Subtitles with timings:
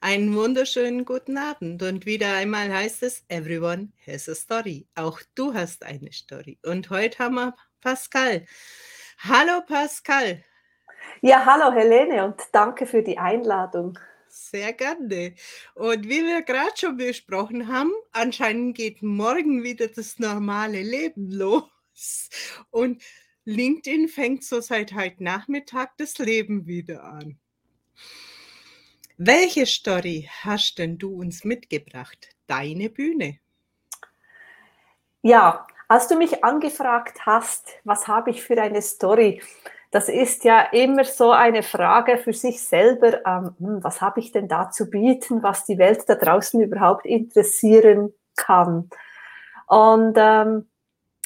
[0.00, 4.86] Einen wunderschönen guten Abend und wieder einmal heißt es, everyone has a story.
[4.94, 6.58] Auch du hast eine Story.
[6.62, 8.44] Und heute haben wir Pascal.
[9.20, 10.44] Hallo Pascal.
[11.22, 13.98] Ja, hallo Helene und danke für die Einladung.
[14.28, 15.34] Sehr gerne.
[15.74, 22.28] Und wie wir gerade schon besprochen haben, anscheinend geht morgen wieder das normale Leben los.
[22.70, 23.02] Und
[23.46, 27.38] LinkedIn fängt so seit heute Nachmittag das Leben wieder an.
[29.18, 32.28] Welche Story hast denn du uns mitgebracht?
[32.46, 33.38] Deine Bühne.
[35.22, 39.40] Ja, als du mich angefragt hast, was habe ich für eine Story,
[39.90, 44.32] das ist ja immer so eine Frage für sich selber, ähm, hm, was habe ich
[44.32, 48.90] denn da zu bieten, was die Welt da draußen überhaupt interessieren kann.
[49.66, 50.68] Und ähm,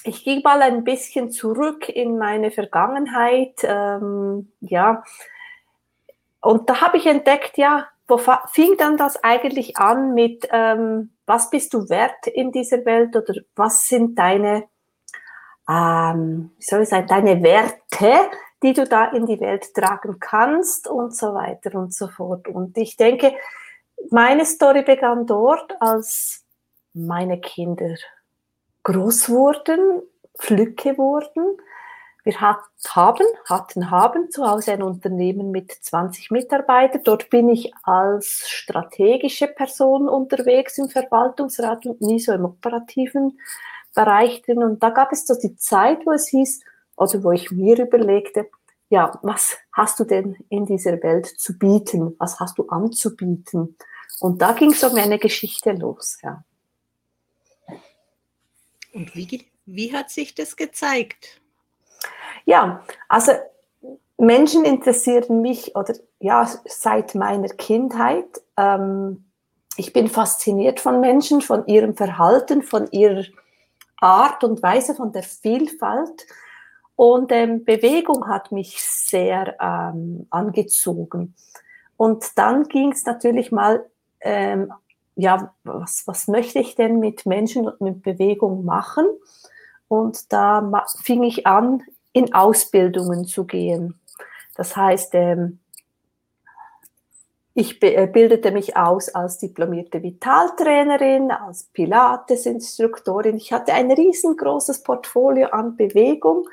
[0.04, 5.02] ich gehe mal ein bisschen zurück in meine Vergangenheit, ähm, ja,
[6.40, 11.50] und da habe ich entdeckt, ja, wo fing dann das eigentlich an mit, ähm, was
[11.50, 14.64] bist du wert in dieser Welt oder was sind deine,
[15.68, 18.30] ähm, wie soll ich sagen, deine Werte,
[18.62, 22.48] die du da in die Welt tragen kannst und so weiter und so fort.
[22.48, 23.32] Und ich denke,
[24.10, 26.44] meine Story begann dort, als
[26.92, 27.94] meine Kinder
[28.82, 30.02] groß wurden,
[30.36, 31.58] Flücke wurden
[32.24, 37.02] wir hat, haben, hatten, haben zu Hause ein Unternehmen mit 20 Mitarbeitern.
[37.04, 43.38] Dort bin ich als strategische Person unterwegs im Verwaltungsrat und nie so im operativen
[43.94, 44.62] Bereich drin.
[44.62, 46.62] Und da gab es so die Zeit, wo es hieß,
[46.96, 48.50] oder wo ich mir überlegte,
[48.90, 52.14] ja, was hast du denn in dieser Welt zu bieten?
[52.18, 53.76] Was hast du anzubieten?
[54.20, 56.44] Und da ging so meine Geschichte los, ja.
[58.92, 61.39] Und wie, wie hat sich das gezeigt?
[62.44, 63.32] Ja, also
[64.18, 68.42] Menschen interessieren mich oder ja seit meiner Kindheit.
[68.56, 69.24] Ähm,
[69.76, 73.24] ich bin fasziniert von Menschen, von ihrem Verhalten, von ihrer
[74.00, 76.26] Art und Weise, von der Vielfalt.
[76.96, 81.34] Und ähm, Bewegung hat mich sehr ähm, angezogen.
[81.96, 83.86] Und dann ging es natürlich mal,
[84.20, 84.70] ähm,
[85.16, 89.06] ja, was, was möchte ich denn mit Menschen und mit Bewegung machen?
[89.88, 91.82] Und da fing ich an,
[92.12, 93.98] in Ausbildungen zu gehen.
[94.54, 95.60] Das heißt, ähm,
[97.54, 103.36] ich äh, bildete mich aus als diplomierte Vitaltrainerin, als Pilates-Instruktorin.
[103.36, 106.48] Ich hatte ein riesengroßes Portfolio an Bewegung.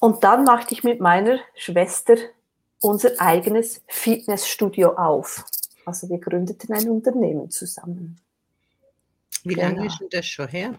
[0.00, 2.16] Und dann machte ich mit meiner Schwester
[2.80, 5.44] unser eigenes Fitnessstudio auf.
[5.84, 8.20] Also wir gründeten ein Unternehmen zusammen.
[9.44, 9.86] Wie lange genau.
[9.86, 10.78] ist denn das schon her?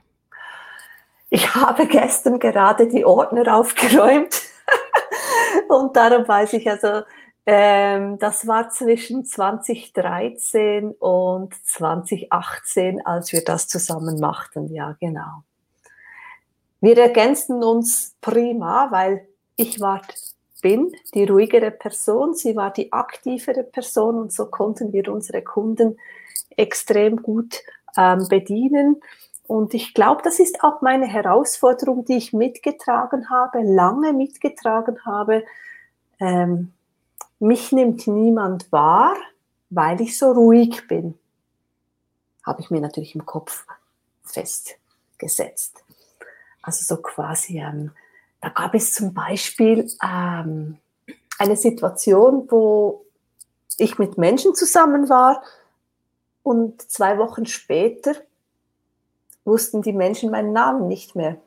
[1.30, 4.42] Ich habe gestern gerade die Ordner aufgeräumt
[5.70, 7.04] und darum weiß ich also,
[7.46, 14.74] ähm, das war zwischen 2013 und 2018, als wir das zusammen machten.
[14.74, 15.44] Ja, genau.
[16.82, 20.02] Wir ergänzen uns prima, weil ich war,
[20.62, 25.98] bin die ruhigere Person, sie war die aktivere Person und so konnten wir unsere Kunden
[26.56, 27.60] extrem gut
[27.98, 29.02] ähm, bedienen.
[29.50, 35.44] Und ich glaube, das ist auch meine Herausforderung, die ich mitgetragen habe, lange mitgetragen habe.
[36.20, 36.72] Ähm,
[37.40, 39.16] mich nimmt niemand wahr,
[39.72, 41.18] weil ich so ruhig bin.
[42.46, 43.66] Habe ich mir natürlich im Kopf
[44.22, 45.84] festgesetzt.
[46.62, 47.90] Also so quasi, ähm,
[48.42, 50.78] da gab es zum Beispiel ähm,
[51.40, 53.04] eine Situation, wo
[53.80, 55.42] ich mit Menschen zusammen war
[56.44, 58.14] und zwei Wochen später
[59.46, 61.38] wussten die Menschen meinen Namen nicht mehr.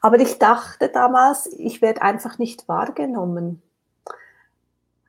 [0.00, 3.62] Aber ich dachte damals, ich werde einfach nicht wahrgenommen.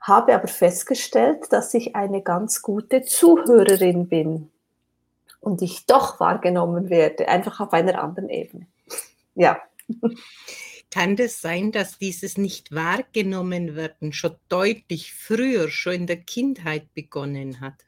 [0.02, 4.52] Habe aber festgestellt, dass ich eine ganz gute Zuhörerin bin
[5.40, 8.68] und ich doch wahrgenommen werde, einfach auf einer anderen Ebene.
[9.36, 9.62] Ja.
[10.92, 16.94] Kann das sein, dass dieses nicht wahrgenommen werden schon deutlich früher, schon in der Kindheit
[16.94, 17.86] begonnen hat?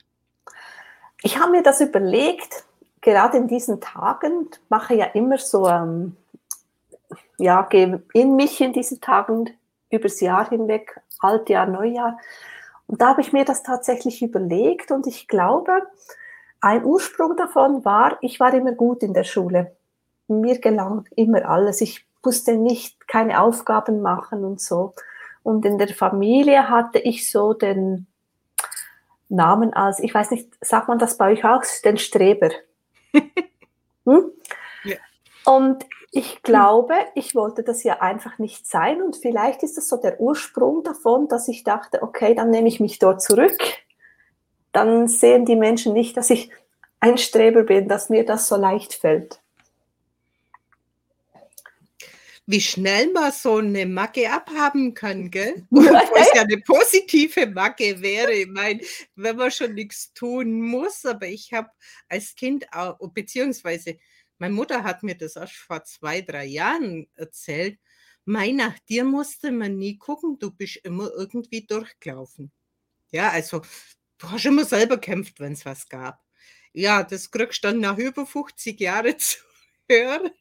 [1.21, 2.63] Ich habe mir das überlegt
[3.03, 6.15] gerade in diesen Tagen mache ja immer so, ähm,
[7.38, 9.51] ja, gehe in mich in diesen Tagen
[9.91, 12.17] übers Jahr hinweg, Altjahr, Neujahr.
[12.88, 15.83] Und da habe ich mir das tatsächlich überlegt und ich glaube,
[16.61, 19.75] ein Ursprung davon war, ich war immer gut in der Schule.
[20.27, 21.81] Mir gelang immer alles.
[21.81, 24.94] Ich musste nicht keine Aufgaben machen und so.
[25.44, 28.07] Und in der Familie hatte ich so den
[29.27, 32.50] Namen als, ich weiß nicht, sagt man das bei euch auch, den Streber.
[34.06, 34.31] Hm?
[34.83, 34.98] ja.
[35.45, 39.98] Und Ich glaube, ich wollte das ja einfach nicht sein und vielleicht ist das so
[39.98, 43.57] der Ursprung davon, dass ich dachte, okay, dann nehme ich mich dort zurück.
[44.74, 46.51] Dann sehen die Menschen nicht, dass ich
[47.00, 49.42] ein Streber bin, dass mir das so leicht fällt.
[52.45, 55.66] Wie schnell man so eine Macke abhaben kann, gell?
[55.69, 58.34] Und es ja eine positive Macke wäre.
[58.34, 58.81] Ich meine,
[59.16, 61.69] wenn man schon nichts tun muss, aber ich habe
[62.10, 63.98] als Kind auch, beziehungsweise
[64.40, 67.80] meine Mutter hat mir das erst vor zwei, drei Jahren erzählt.
[68.25, 72.51] Mein, nach dir musste man nie gucken, du bist immer irgendwie durchgelaufen.
[73.12, 73.62] Ja, also
[74.18, 76.22] du hast immer selber kämpft, wenn es was gab.
[76.74, 79.38] Ja, das kriegst du dann nach über 50 Jahren zu
[79.89, 80.31] hören.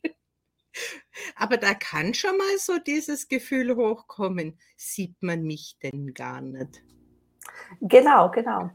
[1.36, 6.82] Aber da kann schon mal so dieses Gefühl hochkommen, sieht man mich denn gar nicht?
[7.80, 8.70] Genau, genau.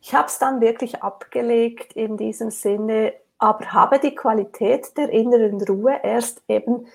[0.00, 5.60] Ich habe es dann wirklich abgelegt in diesem Sinne, aber habe die Qualität der inneren
[5.62, 6.86] Ruhe erst eben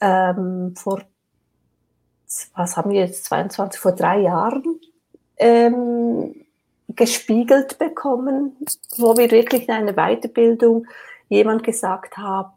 [0.00, 1.02] ähm, vor,
[2.54, 4.80] was haben wir jetzt, 22, vor drei Jahren
[5.36, 6.34] ähm,
[6.88, 8.56] gespiegelt bekommen,
[8.96, 10.86] wo wir wirklich in einer Weiterbildung
[11.28, 12.52] jemand gesagt hat,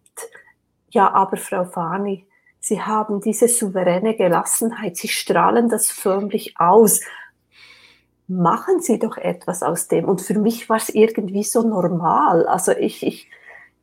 [0.93, 2.27] ja, aber Frau Fani,
[2.59, 7.01] Sie haben diese souveräne Gelassenheit, Sie strahlen das förmlich aus
[8.27, 10.05] machen Sie doch etwas aus dem.
[10.05, 12.47] Und für mich war es irgendwie so normal.
[12.47, 13.29] Also ich, ich,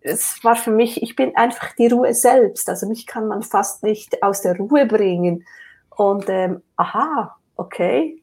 [0.00, 2.68] es war für mich, ich bin einfach die Ruhe selbst.
[2.68, 5.44] Also mich kann man fast nicht aus der Ruhe bringen.
[5.90, 8.22] Und ähm, aha, okay,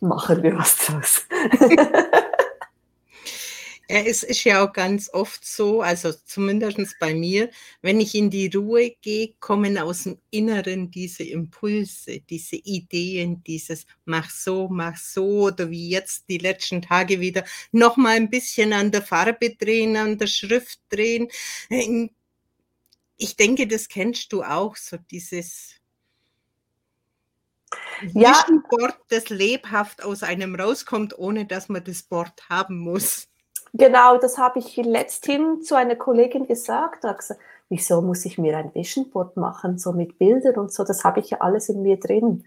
[0.00, 1.26] machen wir was draus.
[3.92, 7.50] Ja, es ist ja auch ganz oft so, also zumindest bei mir,
[7.82, 13.84] wenn ich in die Ruhe gehe, kommen aus dem Inneren diese Impulse, diese Ideen, dieses
[14.06, 18.72] mach so, mach so oder wie jetzt die letzten Tage wieder noch mal ein bisschen
[18.72, 21.28] an der Farbe drehen, an der Schrift drehen.
[23.18, 25.74] Ich denke, das kennst du auch, so dieses
[28.14, 28.42] ja.
[28.70, 33.28] Wort, das lebhaft aus einem rauskommt, ohne dass man das Wort haben muss.
[33.74, 37.04] Genau, das habe ich letzthin zu einer Kollegin gesagt.
[37.04, 37.36] gesagt
[37.72, 41.20] wieso muss ich mir ein Vision Board machen, so mit Bildern und so, das habe
[41.20, 42.44] ich ja alles in mir drin.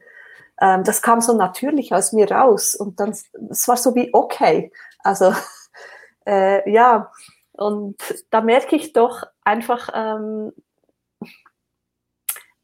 [0.61, 3.09] Ähm, das kam so natürlich aus mir raus und dann,
[3.49, 4.71] es war so wie okay.
[4.99, 5.33] Also,
[6.27, 7.11] äh, ja,
[7.53, 7.97] und
[8.29, 10.53] da merke ich doch einfach, ähm,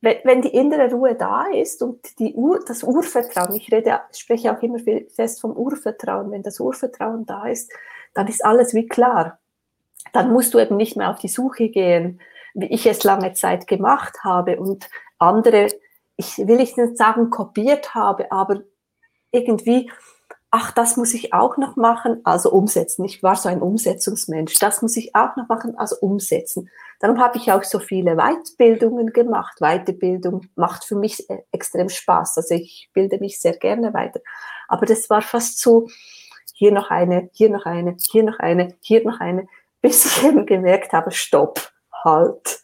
[0.01, 4.55] wenn, wenn, die innere Ruhe da ist und die Ur, das Urvertrauen, ich rede, spreche
[4.55, 4.79] auch immer
[5.09, 7.71] fest vom Urvertrauen, wenn das Urvertrauen da ist,
[8.13, 9.39] dann ist alles wie klar.
[10.13, 12.19] Dann musst du eben nicht mehr auf die Suche gehen,
[12.53, 15.67] wie ich es lange Zeit gemacht habe und andere,
[16.17, 18.61] ich will nicht sagen kopiert habe, aber
[19.31, 19.89] irgendwie,
[20.49, 23.05] ach, das muss ich auch noch machen, also umsetzen.
[23.05, 24.59] Ich war so ein Umsetzungsmensch.
[24.59, 26.69] Das muss ich auch noch machen, also umsetzen.
[26.99, 29.59] Darum habe ich auch so viele Weiterbildungen gemacht.
[29.59, 32.37] Weiterbildung macht für mich äh, extrem Spaß.
[32.37, 34.19] Also ich bilde mich sehr gerne weiter.
[34.67, 35.87] Aber das war fast so,
[36.61, 39.47] hier noch eine, hier noch eine, hier noch eine, hier noch eine,
[39.81, 41.71] bis ich eben gemerkt habe, stopp,
[42.03, 42.61] halt,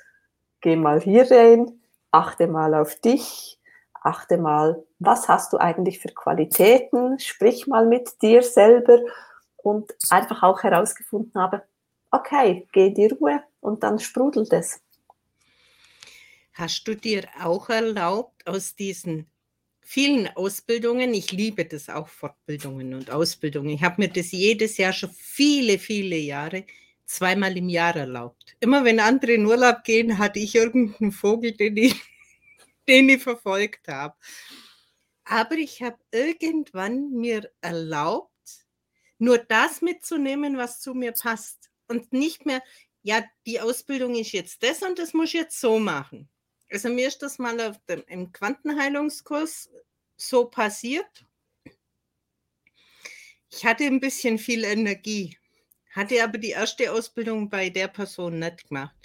[0.61, 3.59] geh mal hier rein, achte mal auf dich,
[3.95, 8.99] achte mal, was hast du eigentlich für Qualitäten, sprich mal mit dir selber
[9.55, 11.63] und einfach auch herausgefunden habe,
[12.11, 14.79] okay, geh in die Ruhe und dann sprudelt es.
[16.53, 19.27] Hast du dir auch erlaubt, aus diesen
[19.87, 21.13] vielen Ausbildungen.
[21.13, 23.69] Ich liebe das auch, Fortbildungen und Ausbildungen.
[23.69, 26.65] Ich habe mir das jedes Jahr schon viele, viele Jahre
[27.05, 28.57] zweimal im Jahr erlaubt.
[28.59, 31.95] Immer wenn andere in Urlaub gehen, hatte ich irgendeinen Vogel, den ich,
[32.89, 34.13] den ich verfolgt habe.
[35.23, 38.33] Aber ich habe irgendwann mir erlaubt,
[39.19, 41.69] nur das mitzunehmen, was zu mir passt.
[41.87, 42.61] Und nicht mehr,
[43.03, 46.27] ja, die Ausbildung ist jetzt das und das muss ich jetzt so machen.
[46.69, 49.69] Also mir ist das mal auf dem, im Quantenheilungskurs
[50.17, 51.25] so passiert.
[53.49, 55.37] Ich hatte ein bisschen viel Energie,
[55.91, 58.95] hatte aber die erste Ausbildung bei der Person nicht gemacht.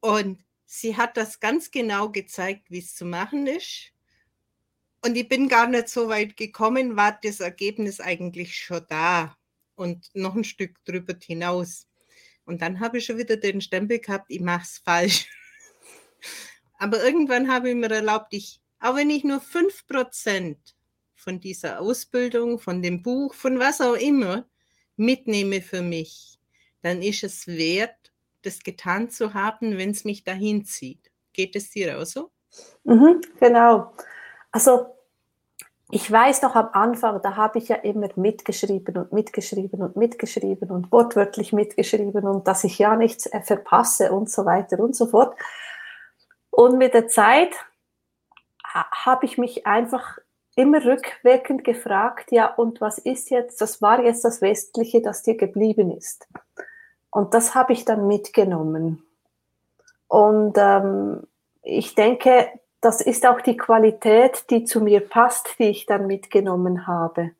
[0.00, 3.92] Und sie hat das ganz genau gezeigt, wie es zu machen ist.
[5.02, 9.36] Und ich bin gar nicht so weit gekommen, war das Ergebnis eigentlich schon da
[9.76, 11.86] und noch ein Stück drüber hinaus.
[12.44, 15.26] Und dann habe ich schon wieder den Stempel gehabt, ich mache es falsch.
[16.78, 20.56] Aber irgendwann habe ich mir erlaubt, ich, auch wenn ich nur 5%
[21.14, 24.44] von dieser Ausbildung, von dem Buch, von was auch immer
[24.96, 26.38] mitnehme für mich,
[26.82, 28.12] dann ist es wert,
[28.42, 31.10] das getan zu haben, wenn es mich dahin zieht.
[31.32, 32.30] Geht es dir auch so?
[32.84, 33.92] Mhm, genau.
[34.52, 34.94] Also
[35.90, 40.70] ich weiß noch am Anfang, da habe ich ja immer mitgeschrieben und mitgeschrieben und mitgeschrieben
[40.70, 45.06] und wortwörtlich mitgeschrieben und dass ich ja nichts äh, verpasse und so weiter und so
[45.06, 45.36] fort.
[46.56, 47.52] Und mit der Zeit
[48.72, 50.18] habe ich mich einfach
[50.56, 55.36] immer rückwirkend gefragt, ja, und was ist jetzt, das war jetzt das Westliche, das dir
[55.36, 56.28] geblieben ist.
[57.10, 59.04] Und das habe ich dann mitgenommen.
[60.06, 61.26] Und ähm,
[61.62, 62.48] ich denke,
[62.80, 67.32] das ist auch die Qualität, die zu mir passt, die ich dann mitgenommen habe.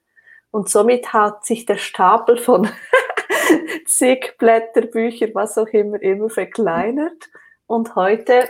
[0.51, 2.69] Und somit hat sich der Stapel von
[3.87, 7.29] zig Blätterbücher, was auch immer, immer verkleinert.
[7.67, 8.49] Und heute,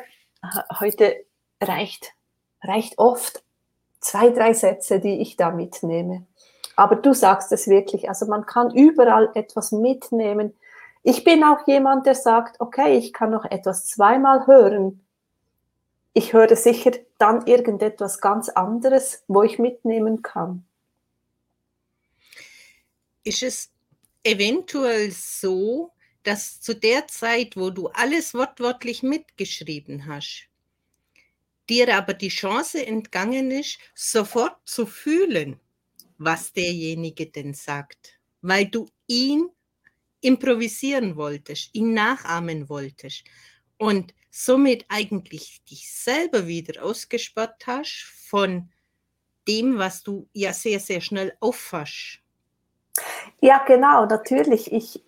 [0.81, 1.25] heute
[1.61, 2.13] reicht,
[2.63, 3.43] reicht oft
[4.01, 6.27] zwei, drei Sätze, die ich da mitnehme.
[6.77, 10.55] Aber du sagst es wirklich, also man kann überall etwas mitnehmen.
[11.03, 15.05] Ich bin auch jemand, der sagt, okay, ich kann noch etwas zweimal hören.
[16.13, 20.65] Ich höre sicher dann irgendetwas ganz anderes, wo ich mitnehmen kann.
[23.23, 23.71] Ist es
[24.23, 25.91] eventuell so,
[26.25, 30.49] dass zu der Zeit, wo du alles wortwörtlich mitgeschrieben hast,
[31.69, 35.61] dir aber die Chance entgangen ist, sofort zu fühlen,
[36.19, 39.49] was derjenige denn sagt, weil du ihn
[40.21, 43.25] improvisieren wolltest, ihn nachahmen wolltest
[43.79, 48.71] und somit eigentlich dich selber wieder ausgespart hast von
[49.47, 52.21] dem, was du ja sehr, sehr schnell auffasst.
[53.41, 54.73] Ja, genau, natürlich.
[54.73, 55.03] Ich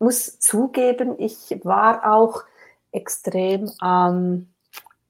[0.00, 2.44] muss zugeben, ich war auch
[2.92, 4.48] extrem ähm,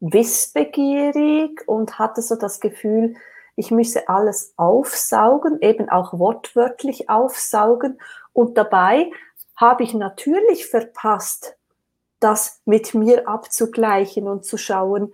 [0.00, 3.14] wissbegierig und hatte so das Gefühl,
[3.56, 7.98] ich müsse alles aufsaugen, eben auch wortwörtlich aufsaugen.
[8.32, 9.10] Und dabei
[9.56, 11.56] habe ich natürlich verpasst,
[12.20, 15.12] das mit mir abzugleichen und zu schauen,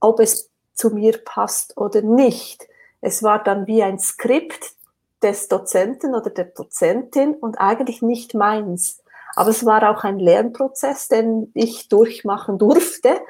[0.00, 2.66] ob es zu mir passt oder nicht.
[3.02, 4.74] Es war dann wie ein Skript
[5.22, 9.02] des Dozenten oder der Dozentin und eigentlich nicht meins.
[9.34, 13.20] Aber es war auch ein Lernprozess, den ich durchmachen durfte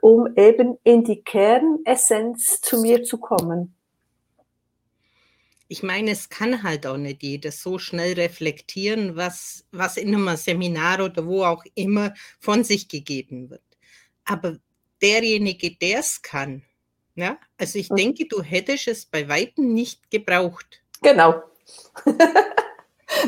[0.00, 3.74] um eben in die Kernessenz zu mir zu kommen.
[5.70, 10.34] Ich meine, es kann halt auch nicht jeder so schnell reflektieren, was, was in einem
[10.36, 13.62] Seminar oder wo auch immer von sich gegeben wird.
[14.24, 14.56] Aber
[15.02, 16.62] derjenige, der es kann,
[17.16, 17.96] ja, also ich mhm.
[17.96, 20.82] denke, du hättest es bei Weitem nicht gebraucht.
[21.02, 21.42] Genau.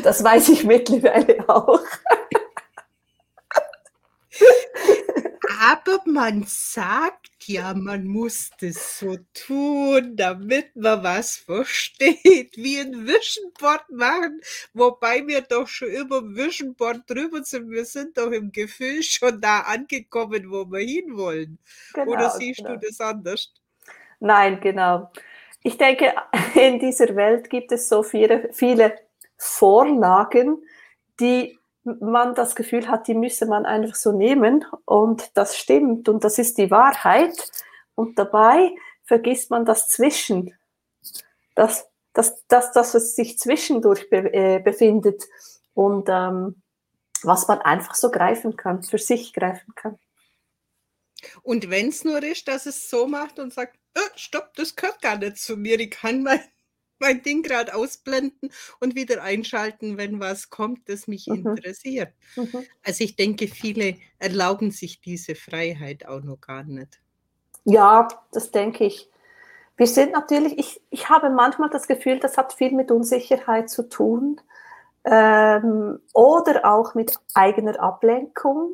[0.03, 1.79] das weiß ich mittlerweile auch.
[5.61, 13.07] aber man sagt ja, man muss das so tun, damit man was versteht, wie ein
[13.07, 14.41] Visionboard machen,
[14.73, 17.69] wobei wir doch schon über Visionboard drüber sind.
[17.69, 21.57] Wir sind doch im Gefühl schon da angekommen, wo wir hinwollen.
[21.93, 22.75] Genau, Oder siehst genau.
[22.75, 23.53] du das anders?
[24.19, 25.11] Nein, genau.
[25.63, 26.13] Ich denke,
[26.55, 28.97] in dieser Welt gibt es so viele, viele
[29.37, 30.63] Vorlagen,
[31.19, 34.65] die man das Gefühl hat, die müsse man einfach so nehmen.
[34.85, 36.09] Und das stimmt.
[36.09, 37.51] Und das ist die Wahrheit.
[37.95, 40.53] Und dabei vergisst man das Zwischen,
[41.55, 45.23] das, das, das, das was sich zwischendurch be, äh, befindet.
[45.73, 46.61] Und ähm,
[47.23, 49.97] was man einfach so greifen kann, für sich greifen kann.
[51.43, 55.01] Und wenn es nur ist, dass es so macht und sagt, oh, stopp, das gehört
[55.01, 56.39] gar nicht zu mir, ich kann mein
[57.01, 61.47] mein Ding gerade ausblenden und wieder einschalten, wenn was kommt, das mich mhm.
[61.47, 62.13] interessiert.
[62.35, 62.63] Mhm.
[62.85, 67.01] Also ich denke, viele erlauben sich diese Freiheit auch noch gar nicht.
[67.65, 69.09] Ja, das denke ich.
[69.77, 73.89] Wir sind natürlich, ich, ich habe manchmal das Gefühl, das hat viel mit Unsicherheit zu
[73.89, 74.39] tun
[75.03, 78.73] ähm, oder auch mit eigener Ablenkung.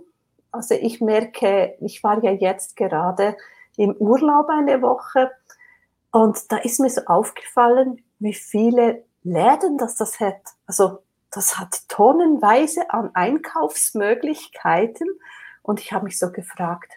[0.51, 3.37] Also ich merke, ich war ja jetzt gerade
[3.77, 5.31] im Urlaub eine Woche
[6.11, 10.41] und da ist mir so aufgefallen, wie viele Läden das das hat.
[10.65, 10.99] Also
[11.31, 15.07] das hat tonnenweise an Einkaufsmöglichkeiten.
[15.61, 16.91] Und ich habe mich so gefragt,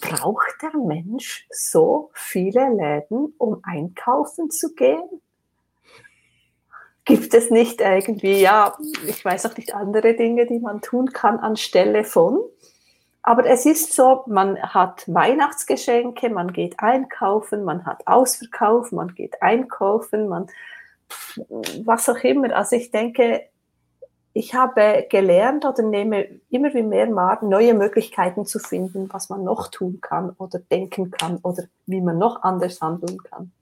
[0.00, 5.20] braucht der Mensch so viele Läden, um einkaufen zu gehen?
[7.04, 11.40] Gibt es nicht irgendwie, ja, ich weiß auch nicht andere Dinge, die man tun kann
[11.40, 12.38] anstelle von?
[13.22, 19.40] Aber es ist so, man hat Weihnachtsgeschenke, man geht einkaufen, man hat Ausverkauf, man geht
[19.40, 20.48] einkaufen, man
[21.84, 22.54] was auch immer.
[22.54, 23.48] Also ich denke,
[24.34, 29.44] ich habe gelernt oder nehme immer wie mehr Mal neue Möglichkeiten zu finden, was man
[29.44, 33.52] noch tun kann oder denken kann oder wie man noch anders handeln kann.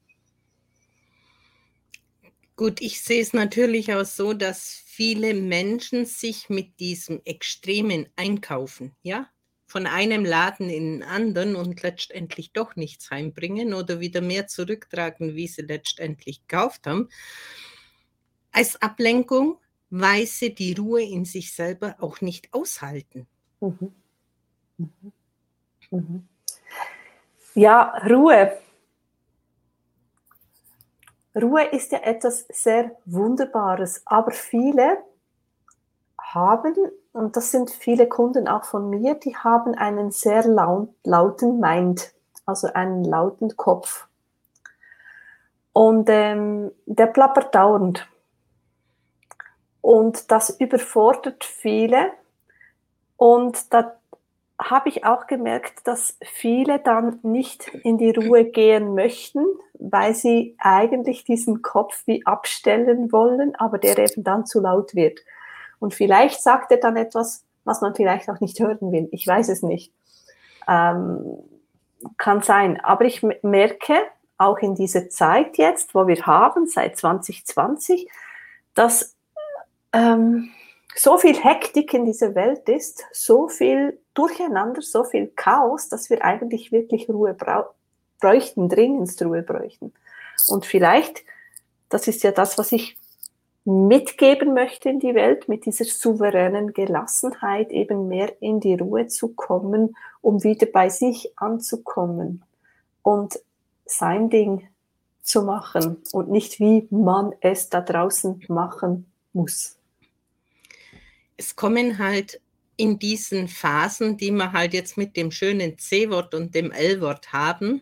[2.55, 8.95] Gut, ich sehe es natürlich auch so, dass viele Menschen sich mit diesem extremen Einkaufen,
[9.01, 9.27] ja,
[9.71, 15.35] von einem Laden in den anderen und letztendlich doch nichts heimbringen oder wieder mehr zurücktragen,
[15.35, 17.07] wie sie letztendlich gekauft haben.
[18.51, 19.57] Als Ablenkung,
[19.89, 23.27] weil sie die Ruhe in sich selber auch nicht aushalten.
[23.61, 23.93] Mhm.
[24.77, 25.11] Mhm.
[25.91, 26.27] Mhm.
[27.55, 28.57] Ja, Ruhe.
[31.33, 34.97] Ruhe ist ja etwas sehr Wunderbares, aber viele
[36.19, 36.75] haben,
[37.13, 42.13] und das sind viele Kunden auch von mir, die haben einen sehr laut, lauten Mind,
[42.45, 44.07] also einen lauten Kopf.
[45.73, 48.07] Und ähm, der plappert dauernd.
[49.81, 52.11] Und das überfordert viele.
[53.17, 53.95] Und da
[54.59, 60.55] habe ich auch gemerkt, dass viele dann nicht in die Ruhe gehen möchten, weil sie
[60.59, 65.19] eigentlich diesen Kopf wie abstellen wollen, aber der eben dann zu laut wird.
[65.81, 69.09] Und vielleicht sagt er dann etwas, was man vielleicht auch nicht hören will.
[69.11, 69.91] Ich weiß es nicht.
[70.67, 71.39] Ähm,
[72.17, 72.79] kann sein.
[72.79, 73.95] Aber ich merke
[74.37, 78.07] auch in dieser Zeit jetzt, wo wir haben, seit 2020,
[78.75, 79.15] dass
[79.91, 80.51] ähm,
[80.95, 86.23] so viel Hektik in dieser Welt ist, so viel Durcheinander, so viel Chaos, dass wir
[86.23, 87.35] eigentlich wirklich Ruhe
[88.19, 89.93] bräuchten, dringendst Ruhe bräuchten.
[90.47, 91.23] Und vielleicht,
[91.89, 92.97] das ist ja das, was ich
[93.63, 99.29] mitgeben möchte in die Welt, mit dieser souveränen Gelassenheit eben mehr in die Ruhe zu
[99.29, 102.43] kommen, um wieder bei sich anzukommen
[103.03, 103.39] und
[103.85, 104.67] sein Ding
[105.21, 109.77] zu machen und nicht wie man es da draußen machen muss
[111.41, 112.39] es kommen halt
[112.77, 117.81] in diesen Phasen, die wir halt jetzt mit dem schönen C-Wort und dem L-Wort haben,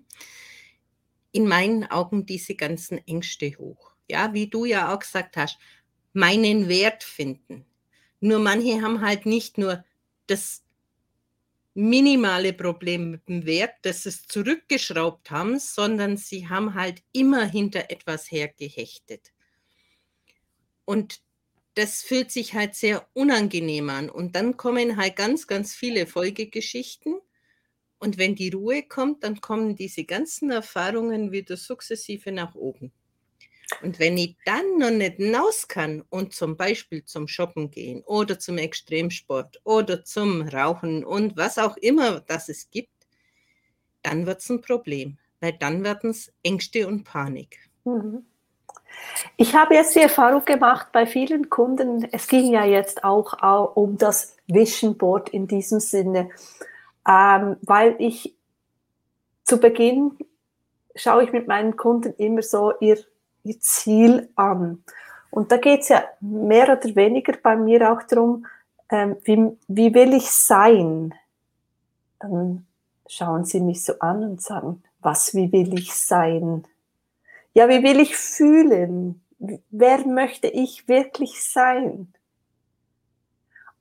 [1.33, 3.88] in meinen Augen diese ganzen Ängste hoch.
[4.09, 5.57] Ja, wie du ja auch gesagt hast,
[6.13, 7.65] meinen Wert finden.
[8.19, 9.83] Nur manche haben halt nicht nur
[10.27, 10.63] das
[11.73, 17.45] minimale Problem mit dem Wert, dass sie es zurückgeschraubt haben, sondern sie haben halt immer
[17.45, 19.31] hinter etwas hergehechtet.
[20.85, 21.21] Und
[21.75, 24.09] das fühlt sich halt sehr unangenehm an.
[24.09, 27.19] Und dann kommen halt ganz, ganz viele Folgegeschichten.
[27.99, 32.91] Und wenn die Ruhe kommt, dann kommen diese ganzen Erfahrungen wieder sukzessive nach oben.
[33.81, 38.39] Und wenn ich dann noch nicht hinaus kann und zum Beispiel zum Shoppen gehen oder
[38.39, 42.89] zum Extremsport oder zum Rauchen und was auch immer das es gibt,
[44.01, 47.59] dann wird es ein Problem, weil dann werden es Ängste und Panik.
[47.83, 48.25] Mhm.
[49.37, 53.97] Ich habe jetzt die Erfahrung gemacht bei vielen Kunden, es ging ja jetzt auch, um
[53.97, 56.29] das Vision Board in diesem Sinne,
[57.07, 58.35] ähm, weil ich
[59.43, 60.17] zu Beginn
[60.95, 62.97] schaue ich mit meinen Kunden immer so ihr,
[63.43, 64.83] ihr Ziel an.
[65.31, 68.45] Und da geht es ja mehr oder weniger bei mir auch darum,
[68.89, 71.13] ähm, wie, wie will ich sein?
[72.19, 72.65] Dann
[73.07, 76.65] schauen sie mich so an und sagen, was, wie will ich sein?
[77.53, 79.21] Ja, wie will ich fühlen?
[79.69, 82.13] Wer möchte ich wirklich sein?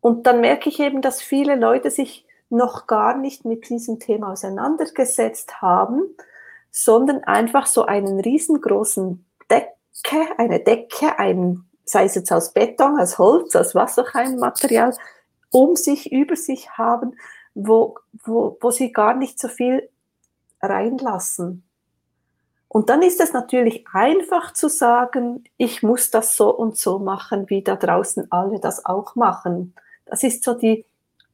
[0.00, 4.32] Und dann merke ich eben, dass viele Leute sich noch gar nicht mit diesem Thema
[4.32, 6.02] auseinandergesetzt haben,
[6.70, 9.24] sondern einfach so einen riesengroßen
[10.04, 14.38] Decke, eine Decke, ein, sei es jetzt aus Beton, aus Holz, aus was auch ein
[14.38, 14.94] Material,
[15.50, 17.16] um sich, über sich haben,
[17.54, 19.88] wo, wo, wo sie gar nicht so viel
[20.60, 21.64] reinlassen.
[22.68, 27.48] Und dann ist es natürlich einfach zu sagen, ich muss das so und so machen,
[27.48, 29.74] wie da draußen alle das auch machen.
[30.04, 30.84] Das ist so die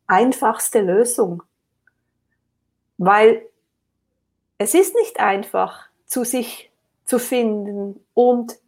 [0.06, 1.42] einfachste Lösung.
[2.98, 3.42] Weil
[4.58, 6.70] es ist nicht einfach, zu sich
[7.04, 8.58] zu finden und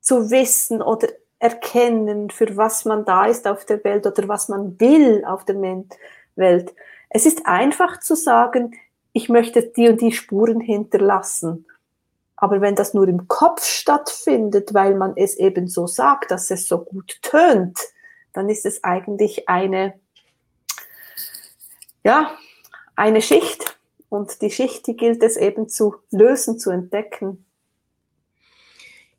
[0.00, 4.78] zu wissen oder erkennen, für was man da ist auf der Welt oder was man
[4.80, 5.56] will auf der
[6.36, 6.74] Welt.
[7.10, 8.74] Es ist einfach zu sagen,
[9.12, 11.66] ich möchte die und die Spuren hinterlassen.
[12.36, 16.68] Aber wenn das nur im Kopf stattfindet, weil man es eben so sagt, dass es
[16.68, 17.78] so gut tönt,
[18.32, 19.98] dann ist es eigentlich eine,
[22.04, 22.30] ja,
[22.94, 23.76] eine Schicht.
[24.08, 27.44] Und die Schicht, die gilt es eben zu lösen, zu entdecken.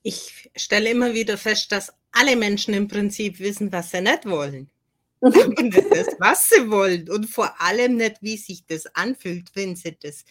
[0.02, 4.70] Ich stelle immer wieder fest, dass alle Menschen im Prinzip wissen, was sie nicht wollen.
[5.20, 7.10] Und das, was sie wollen.
[7.10, 10.24] Und vor allem nicht, wie sich das anfühlt, wenn sie das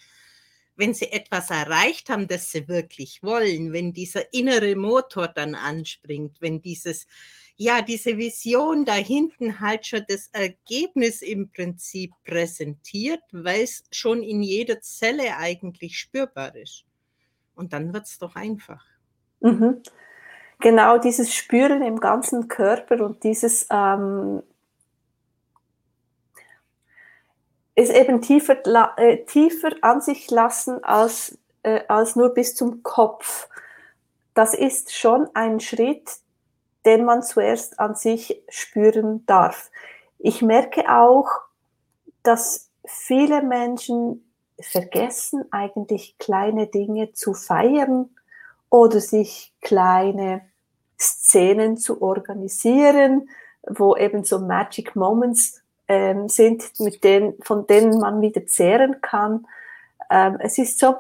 [0.78, 6.40] wenn sie etwas erreicht haben, das sie wirklich wollen, wenn dieser innere Motor dann anspringt,
[6.40, 7.09] wenn dieses,
[7.57, 14.22] ja, diese Vision da hinten halt schon das Ergebnis im Prinzip präsentiert, weil es schon
[14.22, 16.85] in jeder Zelle eigentlich spürbar ist.
[17.57, 18.87] Und dann wird es doch einfach.
[19.40, 19.83] Mhm.
[20.61, 24.42] Genau dieses Spüren im ganzen Körper und dieses ähm,
[27.77, 28.57] es eben tiefer,
[28.96, 33.48] äh, tiefer an sich lassen als, äh, als nur bis zum Kopf.
[34.35, 36.11] Das ist schon ein Schritt,
[36.85, 39.70] den man zuerst an sich spüren darf.
[40.18, 41.29] Ich merke auch,
[42.24, 44.29] dass viele Menschen
[44.61, 48.11] vergessen eigentlich kleine Dinge zu feiern
[48.70, 50.42] oder sich kleine
[50.98, 53.28] Szenen zu organisieren,
[53.66, 59.46] wo eben so Magic Moments ähm, sind, mit denen, von denen man wieder zehren kann.
[60.11, 60.96] Ähm, es ist so,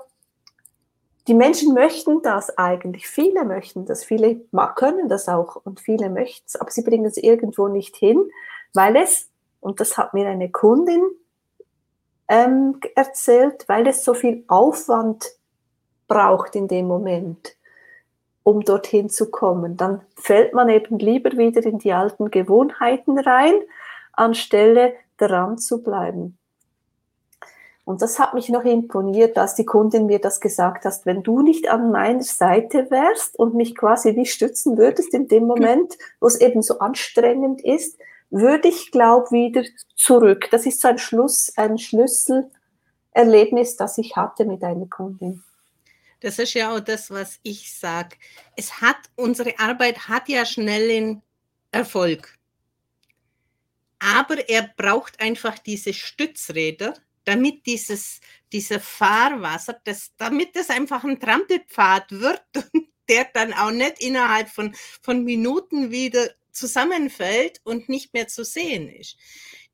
[1.28, 4.40] die Menschen möchten das eigentlich, viele möchten das, viele
[4.76, 8.30] können das auch und viele möchten es, aber sie bringen es irgendwo nicht hin,
[8.72, 9.28] weil es,
[9.60, 11.02] und das hat mir eine Kundin
[12.28, 15.26] ähm, erzählt, weil es so viel Aufwand
[16.06, 17.56] braucht in dem Moment,
[18.48, 19.76] um dorthin zu kommen.
[19.76, 23.52] Dann fällt man eben lieber wieder in die alten Gewohnheiten rein,
[24.14, 26.38] anstelle dran zu bleiben.
[27.84, 31.42] Und das hat mich noch imponiert, als die Kundin mir das gesagt hat, wenn du
[31.42, 36.26] nicht an meiner Seite wärst und mich quasi wie stützen würdest in dem Moment, wo
[36.26, 37.98] es eben so anstrengend ist,
[38.30, 39.62] würde ich, glaube wieder
[39.94, 40.48] zurück.
[40.50, 45.42] Das ist so ein Schluss, ein Schlüsselerlebnis, das ich hatte mit einer Kundin.
[46.20, 48.16] Das ist ja auch das, was ich sage.
[48.56, 51.22] Es hat, unsere Arbeit hat ja schnellen
[51.70, 52.36] Erfolg.
[53.98, 58.20] Aber er braucht einfach diese Stützräder, damit dieses,
[58.52, 62.42] dieser Fahrwasser, das, damit das einfach ein Trampelpfad wird,
[63.08, 68.88] der dann auch nicht innerhalb von, von Minuten wieder zusammenfällt und nicht mehr zu sehen
[68.88, 69.16] ist.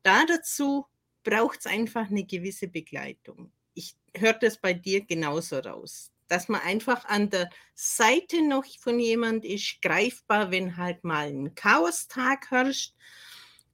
[0.03, 0.85] Da dazu
[1.23, 3.51] braucht es einfach eine gewisse Begleitung.
[3.73, 8.99] Ich höre das bei dir genauso raus, dass man einfach an der Seite noch von
[8.99, 12.93] jemand ist, greifbar, wenn halt mal ein Chaostag herrscht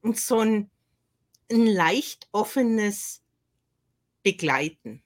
[0.02, 0.70] und so ein,
[1.52, 3.22] ein leicht offenes
[4.24, 5.02] Begleiten.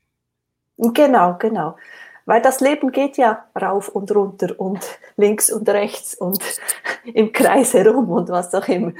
[0.77, 1.77] Genau, genau.
[2.25, 4.79] Weil das Leben geht ja rauf und runter und
[5.15, 6.43] links und rechts und
[7.03, 8.93] im Kreis herum und was auch immer.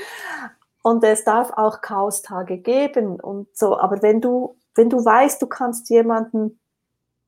[0.84, 3.79] Und es darf auch Chaostage geben und so.
[3.79, 6.60] Aber wenn du, wenn du weißt, du kannst jemanden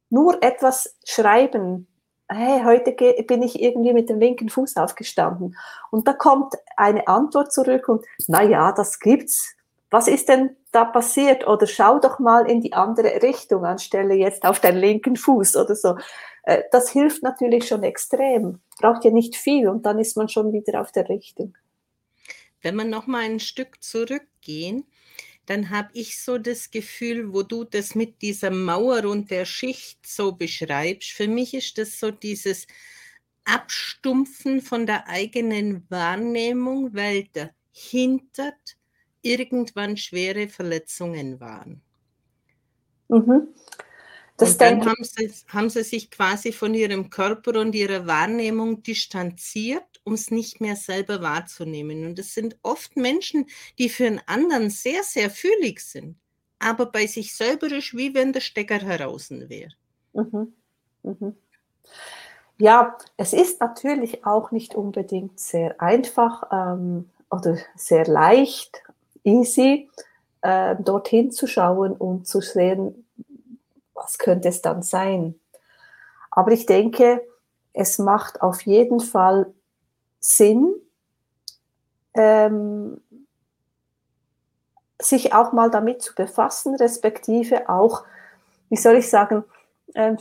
[0.10, 1.88] nur etwas schreiben,
[2.30, 2.92] hey, heute
[3.24, 5.56] bin ich irgendwie mit dem linken Fuß aufgestanden.
[5.92, 9.54] Und da kommt eine Antwort zurück und, na ja, das gibt's.
[9.90, 11.48] Was ist denn da passiert?
[11.48, 15.76] Oder schau doch mal in die andere Richtung, anstelle jetzt auf deinen linken Fuß oder
[15.76, 15.96] so.
[16.44, 18.60] Äh, das hilft natürlich schon extrem.
[18.80, 21.56] Braucht ja nicht viel und dann ist man schon wieder auf der Richtung.
[22.62, 24.86] Wenn wir noch mal ein Stück zurückgehen,
[25.48, 30.06] dann habe ich so das Gefühl, wo du das mit dieser Mauer und der Schicht
[30.06, 32.68] so beschreibst, für mich ist das so dieses
[33.46, 38.54] Abstumpfen von der eigenen Wahrnehmung, weil dahinter
[39.22, 41.82] irgendwann schwere Verletzungen waren.
[43.08, 43.48] Mhm.
[44.36, 48.84] Das und dann haben sie, haben sie sich quasi von ihrem Körper und ihrer Wahrnehmung
[48.84, 52.06] distanziert, um es nicht mehr selber wahrzunehmen.
[52.06, 53.46] Und es sind oft Menschen,
[53.78, 56.16] die für einen anderen sehr, sehr fühlig sind,
[56.60, 59.74] aber bei sich selber ist, wie wenn der Stecker heraus wäre.
[60.14, 60.54] Mhm.
[61.04, 61.36] Mhm.
[62.58, 68.82] Ja, es ist natürlich auch nicht unbedingt sehr einfach ähm, oder sehr leicht,
[69.24, 69.90] easy,
[70.42, 73.06] äh, dorthin zu schauen und zu sehen,
[73.94, 75.36] was könnte es dann sein?
[76.32, 77.22] Aber ich denke,
[77.74, 79.54] es macht auf jeden Fall
[80.20, 80.76] Sinn,
[82.14, 83.02] ähm,
[85.00, 88.04] sich auch mal damit zu befassen, respektive auch,
[88.70, 89.44] wie soll ich sagen,
[89.94, 90.16] äh,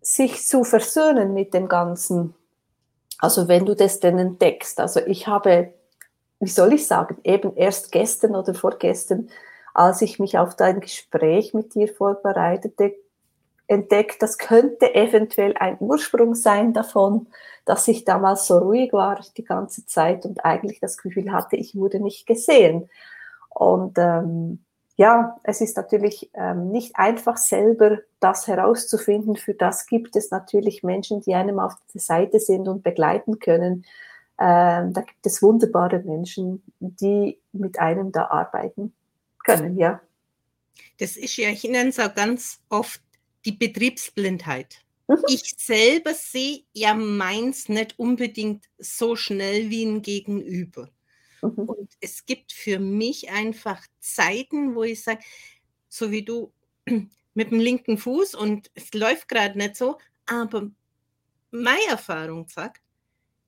[0.00, 2.34] sich zu versöhnen mit dem Ganzen.
[3.18, 4.80] Also wenn du das denn entdeckst.
[4.80, 5.72] Also ich habe,
[6.40, 9.30] wie soll ich sagen, eben erst gestern oder vorgestern
[9.74, 12.94] als ich mich auf dein Gespräch mit dir vorbereitete,
[13.72, 17.26] entdeckt, das könnte eventuell ein Ursprung sein davon,
[17.64, 21.74] dass ich damals so ruhig war die ganze Zeit und eigentlich das Gefühl hatte, ich
[21.74, 22.88] wurde nicht gesehen.
[23.48, 24.64] Und ähm,
[24.96, 29.36] ja, es ist natürlich ähm, nicht einfach selber das herauszufinden.
[29.36, 33.84] Für das gibt es natürlich Menschen, die einem auf der Seite sind und begleiten können.
[34.38, 38.92] Ähm, da gibt es wunderbare Menschen, die mit einem da arbeiten
[39.44, 40.00] können, ja.
[40.98, 43.00] Das ist ja, ich nenne es auch ganz oft
[43.44, 44.84] die Betriebsblindheit.
[45.08, 45.24] Mhm.
[45.28, 50.90] Ich selber sehe ja meins nicht unbedingt so schnell wie ein Gegenüber.
[51.42, 51.50] Mhm.
[51.50, 55.22] Und es gibt für mich einfach Zeiten, wo ich sage,
[55.88, 56.52] so wie du
[57.34, 60.70] mit dem linken Fuß und es läuft gerade nicht so, aber
[61.50, 62.82] meine Erfahrung sagt,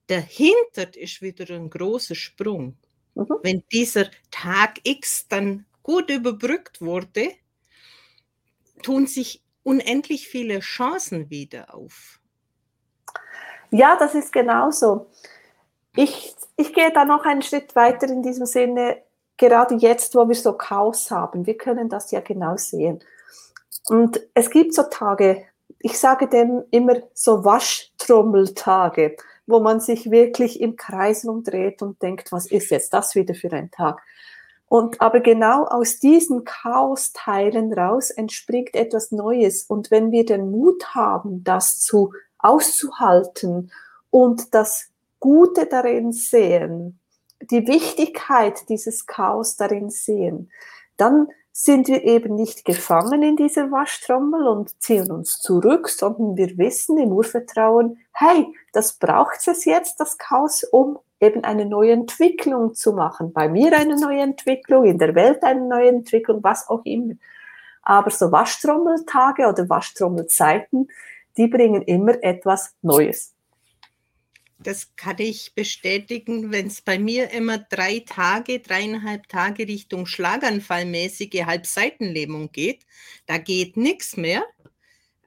[0.09, 2.77] dahinter ist wieder ein großer Sprung.
[3.15, 3.27] Mhm.
[3.43, 7.31] Wenn dieser Tag X dann gut überbrückt wurde,
[8.83, 12.21] tun sich unendlich viele Chancen wieder auf.
[13.71, 15.07] Ja, das ist genauso.
[15.97, 19.03] Ich, ich gehe da noch einen Schritt weiter in diesem Sinne.
[19.37, 23.03] gerade jetzt, wo wir so Chaos haben, wir können das ja genau sehen.
[23.89, 25.45] Und es gibt so Tage,
[25.81, 32.33] ich sage dem immer so Waschtrommeltage, wo man sich wirklich im Kreis umdreht und denkt,
[32.33, 34.01] was ist jetzt das wieder für ein Tag?
[34.67, 39.65] Und aber genau aus diesen Chaosteilen raus entspringt etwas Neues.
[39.65, 43.71] Und wenn wir den Mut haben, das zu auszuhalten
[44.11, 46.99] und das Gute darin sehen,
[47.51, 50.51] die Wichtigkeit dieses Chaos darin sehen,
[50.97, 56.59] dann sind wir eben nicht gefangen in dieser Waschtrommel und ziehen uns zurück, sondern wir
[56.59, 62.75] wissen im Urvertrauen, hey, das braucht es jetzt, das Chaos, um eben eine neue Entwicklung
[62.75, 63.33] zu machen.
[63.33, 67.15] Bei mir eine neue Entwicklung, in der Welt eine neue Entwicklung, was auch immer.
[67.83, 70.89] Aber so Waschtrommeltage oder Waschtrommelzeiten,
[71.37, 73.34] die bringen immer etwas Neues.
[74.65, 81.45] Das kann ich bestätigen, wenn es bei mir immer drei Tage, dreieinhalb Tage Richtung Schlaganfallmäßige
[81.45, 82.87] Halbseitenlähmung geht.
[83.27, 84.43] Da geht nichts mehr.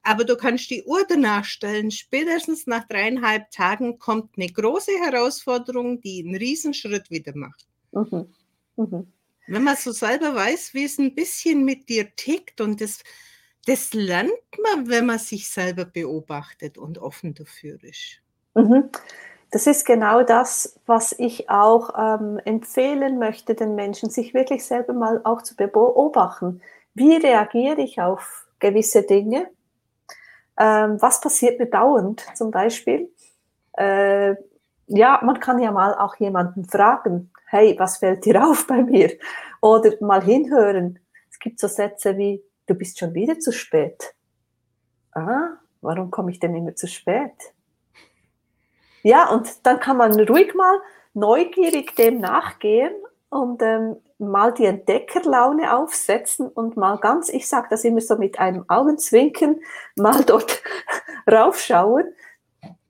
[0.02, 1.92] Aber du kannst die Uhr danach stellen.
[1.92, 7.68] Spätestens nach dreieinhalb Tagen kommt eine große Herausforderung, die einen Riesenschritt wieder macht.
[7.92, 8.34] Mhm.
[8.76, 9.14] Mhm.
[9.46, 13.04] Wenn man so selber weiß, wie es ein bisschen mit dir tickt und das,
[13.66, 14.32] das lernt
[14.64, 18.22] man, wenn man sich selber beobachtet und offen dafür ist.
[18.58, 18.90] Mhm.
[19.52, 24.94] Das ist genau das, was ich auch ähm, empfehlen möchte, den Menschen, sich wirklich selber
[24.94, 26.62] mal auch zu beobachten.
[26.94, 29.48] Wie reagiere ich auf gewisse Dinge?
[30.60, 33.12] Ähm, was passiert mir dauernd zum Beispiel?
[33.78, 34.36] Äh,
[34.88, 39.12] ja, man kann ja mal auch jemanden fragen, hey, was fällt dir auf bei mir?
[39.62, 41.00] Oder mal hinhören.
[41.32, 44.16] Es gibt so Sätze wie, du bist schon wieder zu spät.
[45.14, 47.54] Ah, warum komme ich denn immer zu spät?
[49.08, 50.82] Ja, und dann kann man ruhig mal
[51.14, 52.94] neugierig dem nachgehen
[53.30, 58.38] und ähm, mal die Entdeckerlaune aufsetzen und mal ganz, ich sage das immer so mit
[58.38, 59.62] einem Augenzwinken,
[59.96, 60.62] mal dort
[61.32, 62.14] raufschauen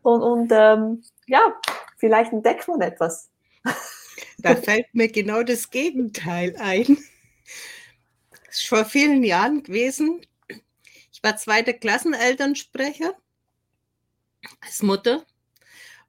[0.02, 1.54] und, und ähm, ja,
[1.98, 3.30] vielleicht entdeckt man etwas.
[4.40, 6.98] Da fällt mir genau das Gegenteil ein.
[8.48, 10.26] Das ist vor vielen Jahren gewesen.
[11.12, 13.14] Ich war zweiter Klassenelternsprecher
[14.62, 15.24] als Mutter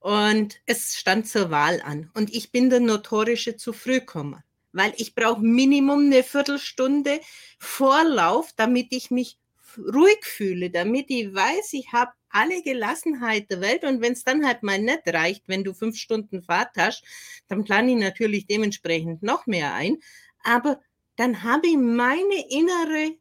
[0.01, 2.11] und es stand zur Wahl an.
[2.15, 7.21] Und ich bin der notorische zu früh kommen, weil ich brauche Minimum eine Viertelstunde
[7.59, 9.39] Vorlauf, damit ich mich
[9.77, 14.47] ruhig fühle, damit ich weiß, ich habe alle Gelassenheit der Welt und wenn es dann
[14.47, 17.05] halt mal nicht reicht, wenn du fünf Stunden Fahrt hast,
[17.49, 19.99] dann plane ich natürlich dementsprechend noch mehr ein.
[20.43, 20.81] Aber
[21.17, 23.17] dann habe ich meine innere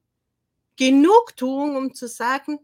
[0.76, 2.60] Genugtuung, um zu sagen,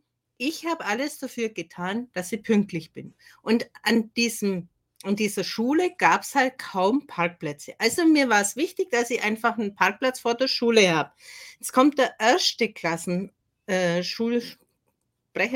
[0.48, 3.14] ich habe alles dafür getan, dass ich pünktlich bin.
[3.42, 4.68] Und an diesem
[5.06, 7.74] an dieser Schule gab es halt kaum Parkplätze.
[7.78, 11.12] Also mir war es wichtig, dass ich einfach einen Parkplatz vor der Schule habe.
[11.60, 13.32] Jetzt kommt der erste Klassen
[13.66, 14.02] äh,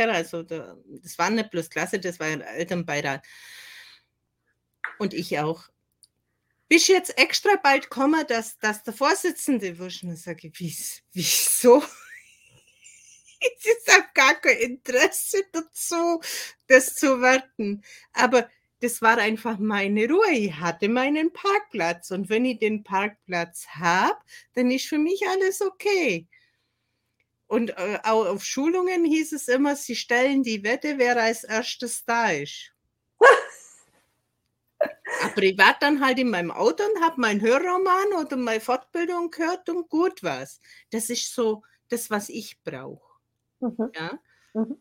[0.09, 3.25] also der, das war nicht bloß Klasse, das war ein Elternbeirat.
[4.99, 5.69] Und ich auch.
[6.67, 10.03] Bist jetzt extra bald kommen, dass, dass der Vorsitzende wirst?
[10.03, 10.59] Und sage ich,
[11.13, 11.83] wieso?
[13.41, 16.21] ich habe gar kein Interesse dazu,
[16.67, 17.83] das zu warten.
[18.13, 18.49] Aber
[18.81, 20.31] das war einfach meine Ruhe.
[20.31, 24.17] Ich hatte meinen Parkplatz und wenn ich den Parkplatz habe,
[24.53, 26.27] dann ist für mich alles okay.
[27.47, 32.03] Und äh, auch auf Schulungen hieß es immer, sie stellen die Wette, wer als erstes
[32.05, 32.73] da ist.
[35.23, 39.31] Aber ich war dann halt in meinem Auto und habe meinen Hörroman oder meine Fortbildung
[39.31, 40.59] gehört und gut was.
[40.91, 43.06] Das ist so das, was ich brauche.
[43.59, 43.91] Mhm.
[43.95, 44.11] Ja?
[44.53, 44.77] Mhm.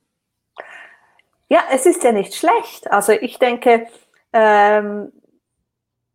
[1.49, 2.91] ja, es ist ja nicht schlecht.
[2.91, 3.87] Also ich denke,
[4.33, 5.13] ähm,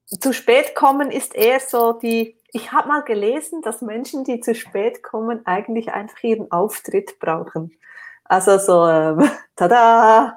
[0.05, 4.53] zu spät kommen ist eher so die, ich habe mal gelesen, dass Menschen, die zu
[4.55, 7.71] spät kommen, eigentlich einfach ihren Auftritt brauchen.
[8.25, 10.35] Also so, ähm, tada,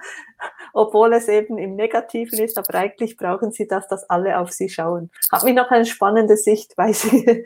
[0.73, 4.69] obwohl es eben im Negativen ist, aber eigentlich brauchen sie das, dass alle auf sie
[4.69, 5.11] schauen.
[5.31, 7.43] Hat mich noch eine spannende Sichtweise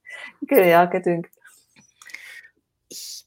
[0.50, 1.30] ja, gedünkt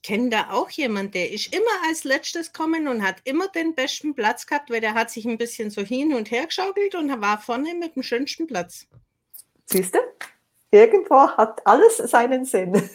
[0.04, 4.13] kenne da auch jemanden, der ist immer als letztes kommen und hat immer den besten
[4.13, 7.42] Platz gehabt, weil der hat sich ein bisschen so hin und her geschaukelt und war
[7.42, 8.86] vorne mit dem schönsten Platz.
[9.66, 10.00] Siehst du?
[10.72, 12.74] Irgendwo hat alles seinen Sinn.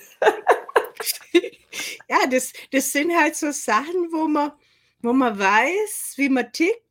[2.08, 4.52] ja, das, das sind halt so Sachen, wo man,
[5.00, 6.82] wo man weiß, wie man tickt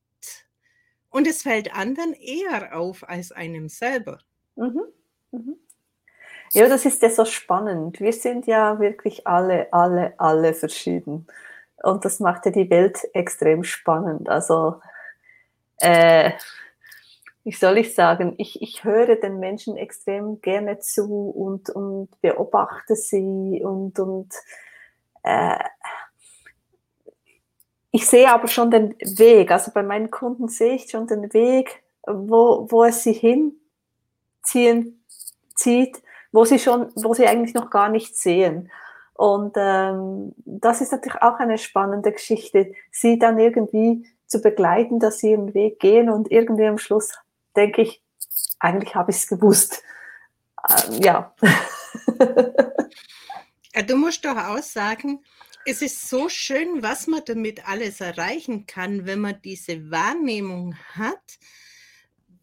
[1.09, 4.19] und es fällt anderen eher auf als einem selber.
[4.55, 4.81] Mhm.
[5.31, 5.57] Mhm.
[6.53, 7.99] Ja, das ist ja so spannend.
[7.99, 11.27] Wir sind ja wirklich alle, alle, alle verschieden.
[11.83, 14.29] Und das macht ja die Welt extrem spannend.
[14.29, 14.81] Also,
[15.79, 16.31] äh,
[17.43, 22.95] wie soll ich sagen, ich, ich höre den Menschen extrem gerne zu und, und beobachte
[22.95, 24.33] sie und, und
[25.23, 25.63] äh,
[27.91, 31.83] ich sehe aber schon den Weg, also bei meinen Kunden sehe ich schon den Weg,
[32.05, 35.03] wo, wo es sie hinziehen
[35.55, 36.01] zieht,
[36.37, 38.69] wo sie schon, wo sie eigentlich noch gar nicht sehen.
[39.15, 45.17] Und ähm, das ist natürlich auch eine spannende Geschichte, sie dann irgendwie zu begleiten, dass
[45.17, 47.11] sie ihren Weg gehen und irgendwie am Schluss
[47.55, 48.03] denke ich,
[48.59, 49.81] eigentlich habe ich es gewusst.
[50.69, 51.33] Ähm, ja.
[53.87, 55.23] Du musst doch auch sagen,
[55.65, 61.39] es ist so schön, was man damit alles erreichen kann, wenn man diese Wahrnehmung hat,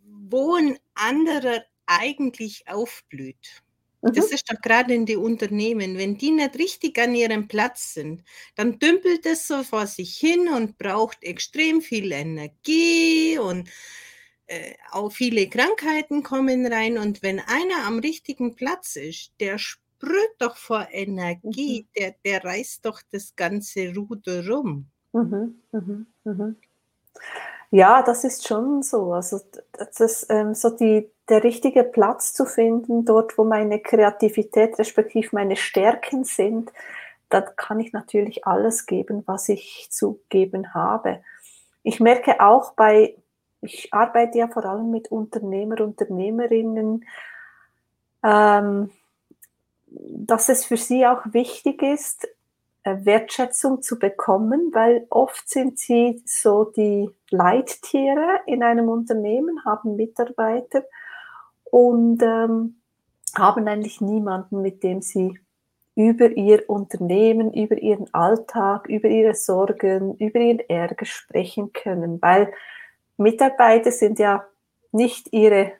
[0.02, 3.63] wo ein anderer eigentlich aufblüht.
[4.12, 4.34] Das mhm.
[4.34, 8.22] ist doch gerade in den Unternehmen, wenn die nicht richtig an ihrem Platz sind,
[8.54, 13.68] dann dümpelt es so vor sich hin und braucht extrem viel Energie und
[14.46, 16.98] äh, auch viele Krankheiten kommen rein.
[16.98, 21.88] Und wenn einer am richtigen Platz ist, der sprüht doch vor Energie, mhm.
[21.98, 24.86] der, der reißt doch das ganze Ruder rum.
[25.12, 26.56] Mhm, mhm, mhm.
[27.70, 29.12] Ja, das ist schon so.
[29.12, 29.40] Also
[29.72, 35.28] das ist ähm, so die, der richtige Platz zu finden, dort wo meine Kreativität respektive
[35.32, 36.72] meine Stärken sind,
[37.30, 41.22] da kann ich natürlich alles geben, was ich zu geben habe.
[41.82, 43.16] Ich merke auch bei,
[43.60, 47.04] ich arbeite ja vor allem mit Unternehmer, Unternehmerinnen,
[48.22, 48.90] ähm,
[49.86, 52.28] dass es für sie auch wichtig ist,
[52.84, 59.96] äh, Wertschätzung zu bekommen, weil oft sind sie so die Leittiere in einem Unternehmen, haben
[59.96, 60.84] Mitarbeiter
[61.74, 62.76] und ähm,
[63.34, 65.40] haben eigentlich niemanden, mit dem sie
[65.96, 72.52] über ihr Unternehmen, über ihren Alltag, über ihre Sorgen, über ihren Ärger sprechen können, weil
[73.16, 74.44] Mitarbeiter sind ja
[74.92, 75.72] nicht ihre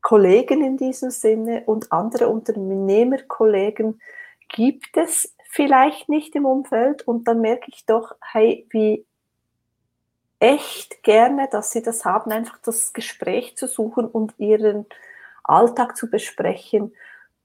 [0.00, 4.00] Kollegen in diesem Sinne und andere Unternehmerkollegen
[4.48, 7.02] gibt es vielleicht nicht im Umfeld.
[7.02, 9.04] Und dann merke ich doch, hey, wie
[10.40, 14.86] echt gerne, dass sie das haben, einfach das Gespräch zu suchen und ihren
[15.44, 16.94] Alltag zu besprechen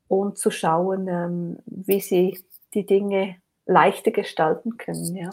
[0.08, 5.16] und zu schauen, ähm, wie sie die Dinge leichter gestalten können.
[5.16, 5.30] Ja.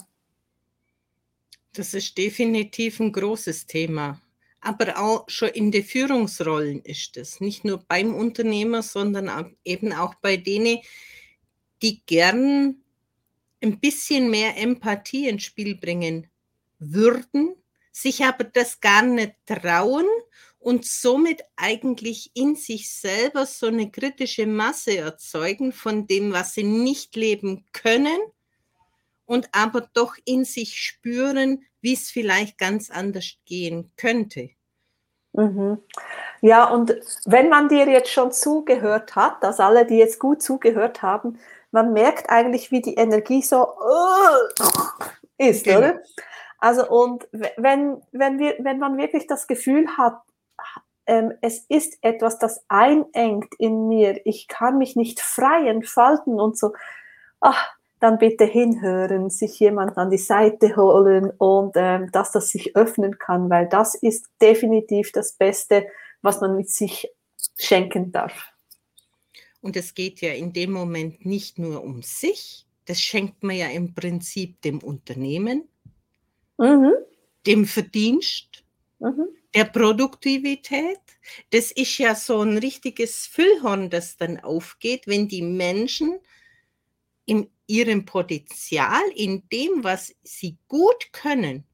[1.73, 4.21] Das ist definitiv ein großes Thema.
[4.61, 7.41] Aber auch schon in den Führungsrollen ist es.
[7.41, 10.79] Nicht nur beim Unternehmer, sondern eben auch bei denen,
[11.81, 12.77] die gern
[13.61, 16.29] ein bisschen mehr Empathie ins Spiel bringen
[16.91, 17.55] würden,
[17.93, 20.07] sich aber das gar nicht trauen
[20.59, 26.65] und somit eigentlich in sich selber so eine kritische Masse erzeugen von dem, was sie
[26.65, 28.19] nicht leben können
[29.27, 34.51] und aber doch in sich spüren, wie es vielleicht ganz anders gehen könnte.
[35.33, 35.79] Mhm.
[36.43, 41.03] Ja, und wenn man dir jetzt schon zugehört hat, dass alle, die jetzt gut zugehört
[41.03, 41.39] haben,
[41.71, 44.65] man merkt eigentlich, wie die Energie so uh,
[45.39, 45.79] ist, genau.
[45.79, 46.03] oder?
[46.63, 50.23] Also und wenn, wenn, wir, wenn man wirklich das Gefühl hat,
[51.07, 56.57] ähm, es ist etwas, das einengt in mir, ich kann mich nicht frei entfalten und
[56.57, 56.73] so,
[57.41, 62.77] ach, dann bitte hinhören, sich jemand an die Seite holen und ähm, dass das sich
[62.77, 65.89] öffnen kann, weil das ist definitiv das Beste,
[66.21, 67.11] was man mit sich
[67.59, 68.53] schenken darf.
[69.63, 73.67] Und es geht ja in dem Moment nicht nur um sich, das schenkt man ja
[73.67, 75.69] im Prinzip dem Unternehmen,
[76.59, 76.93] mhm.
[77.47, 78.65] dem Verdienst,
[78.99, 79.29] mhm.
[79.55, 81.01] der Produktivität.
[81.51, 86.19] Das ist ja so ein richtiges Füllhorn, das dann aufgeht, wenn die Menschen
[87.25, 91.65] in ihrem Potenzial, in dem, was sie gut können,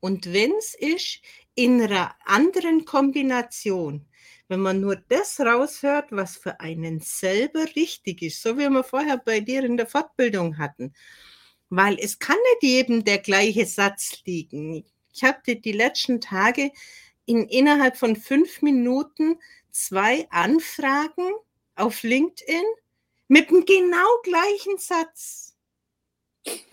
[0.00, 1.20] und wenn es ist,
[1.54, 4.06] in einer anderen Kombination,
[4.46, 9.18] wenn man nur das raushört, was für einen selber richtig ist, so wie wir vorher
[9.18, 10.94] bei dir in der Fortbildung hatten.
[11.70, 14.84] Weil es kann nicht jedem der gleiche Satz liegen.
[15.12, 16.70] Ich hatte die letzten Tage
[17.26, 19.38] in, innerhalb von fünf Minuten
[19.70, 21.32] zwei Anfragen
[21.74, 22.64] auf LinkedIn
[23.28, 25.56] mit dem genau gleichen Satz.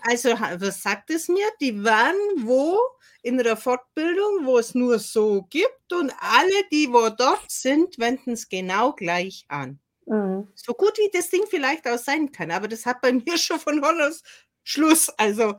[0.00, 1.46] Also, was sagt es mir?
[1.60, 2.78] Die waren wo?
[3.26, 8.34] in einer Fortbildung, wo es nur so gibt und alle, die wo dort sind, wenden
[8.34, 9.80] es genau gleich an.
[10.06, 10.46] Mhm.
[10.54, 13.58] So gut wie das Ding vielleicht auch sein kann, aber das hat bei mir schon
[13.58, 14.22] von Hollers
[14.66, 15.08] Schluss.
[15.16, 15.54] Also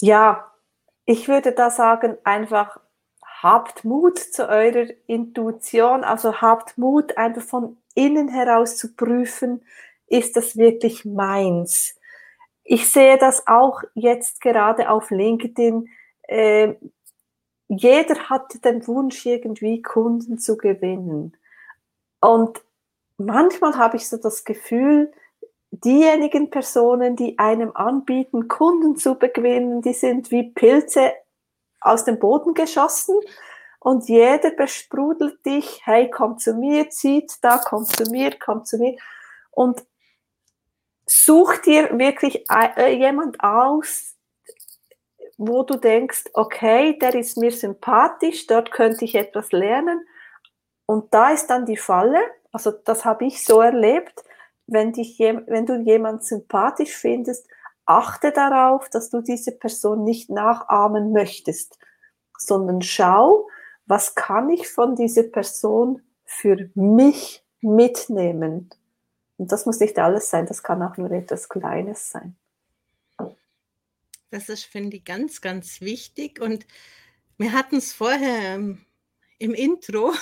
[0.00, 0.50] ja,
[1.04, 2.80] ich würde da sagen, einfach
[3.42, 9.62] habt Mut zu eurer Intuition, also habt Mut, einfach von innen heraus zu prüfen,
[10.06, 12.00] ist das wirklich meins?
[12.72, 15.88] ich sehe das auch jetzt gerade auf LinkedIn.
[16.22, 16.74] Äh,
[17.66, 21.36] jeder hat den Wunsch, irgendwie Kunden zu gewinnen.
[22.20, 22.62] Und
[23.16, 25.12] manchmal habe ich so das Gefühl,
[25.84, 31.12] diejenigen Personen, die einem anbieten, Kunden zu gewinnen, die sind wie Pilze
[31.80, 33.16] aus dem Boden geschossen.
[33.78, 38.76] Und jeder besprudelt dich, hey, komm zu mir, zieht da, komm zu mir, komm zu
[38.78, 38.96] mir.
[39.50, 39.82] Und
[41.06, 44.16] such dir wirklich äh, jemand aus,
[45.38, 50.06] wo du denkst, okay, der ist mir sympathisch, dort könnte ich etwas lernen.
[50.84, 52.20] Und da ist dann die Falle,
[52.52, 54.22] also das habe ich so erlebt,
[54.70, 57.46] wenn, dich, wenn du jemand sympathisch findest,
[57.86, 61.78] achte darauf, dass du diese Person nicht nachahmen möchtest,
[62.38, 63.48] sondern schau,
[63.86, 68.70] was kann ich von dieser Person für mich mitnehmen.
[69.36, 72.36] Und das muss nicht alles sein, das kann auch nur etwas Kleines sein.
[74.30, 76.40] Das ist, finde ich, ganz, ganz wichtig.
[76.40, 76.66] Und
[77.36, 78.84] wir hatten es vorher ähm,
[79.38, 80.12] im Intro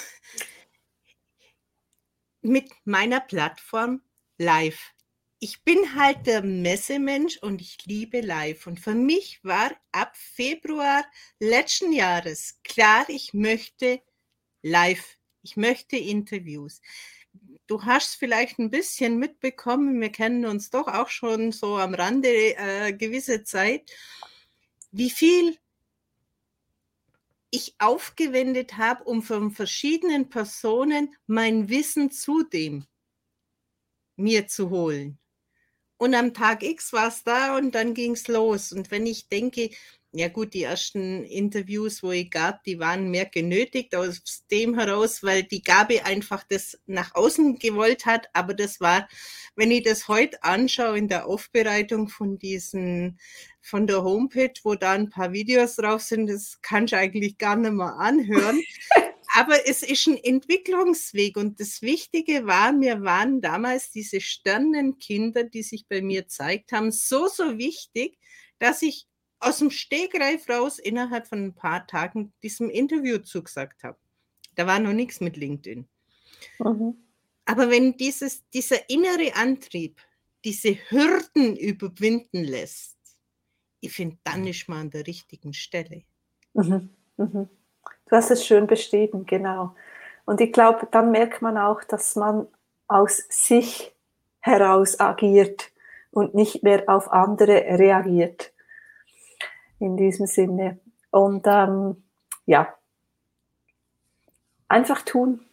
[2.40, 4.00] mit meiner Plattform
[4.38, 4.94] live.
[5.40, 8.66] Ich bin halt der Messemensch und ich liebe live.
[8.66, 11.04] Und für mich war ab Februar
[11.38, 14.00] letzten Jahres klar, ich möchte
[14.62, 15.16] live.
[15.42, 16.80] Ich möchte Interviews
[17.68, 22.28] du hast vielleicht ein bisschen mitbekommen, wir kennen uns doch auch schon so am Rande
[22.56, 23.92] äh, gewisse Zeit,
[24.90, 25.56] wie viel
[27.50, 32.86] ich aufgewendet habe, um von verschiedenen Personen mein Wissen zu dem
[34.18, 35.18] mir zu holen.
[35.96, 38.72] Und am Tag X war es da und dann ging es los.
[38.72, 39.70] Und wenn ich denke,
[40.12, 45.22] ja gut, die ersten Interviews, wo ich gab, die waren mehr genötigt aus dem heraus,
[45.22, 48.28] weil die Gabe einfach das nach außen gewollt hat.
[48.32, 49.08] Aber das war,
[49.56, 53.18] wenn ich das heute anschaue in der Aufbereitung von diesen,
[53.60, 57.56] von der Homepage, wo da ein paar Videos drauf sind, das kann ich eigentlich gar
[57.56, 58.62] nicht mehr anhören.
[59.34, 65.62] Aber es ist ein Entwicklungsweg und das Wichtige war, mir waren damals diese Sternenkinder, die
[65.62, 68.18] sich bei mir gezeigt haben, so, so wichtig,
[68.58, 69.06] dass ich
[69.40, 73.98] aus dem Stegreif raus innerhalb von ein paar Tagen diesem Interview zugesagt habe.
[74.54, 75.86] Da war noch nichts mit LinkedIn.
[76.58, 76.96] Mhm.
[77.44, 80.00] Aber wenn dieses, dieser innere Antrieb
[80.44, 82.96] diese Hürden überwinden lässt,
[83.80, 86.02] ich finde, dann ist man an der richtigen Stelle.
[86.54, 86.90] Mhm.
[87.16, 87.48] Mhm.
[88.08, 89.74] Du hast es schön beschrieben, genau.
[90.24, 92.48] Und ich glaube, dann merkt man auch, dass man
[92.86, 93.94] aus sich
[94.40, 95.70] heraus agiert
[96.10, 98.52] und nicht mehr auf andere reagiert
[99.78, 100.80] in diesem Sinne.
[101.10, 102.02] Und ähm,
[102.46, 102.74] ja,
[104.68, 105.44] einfach tun.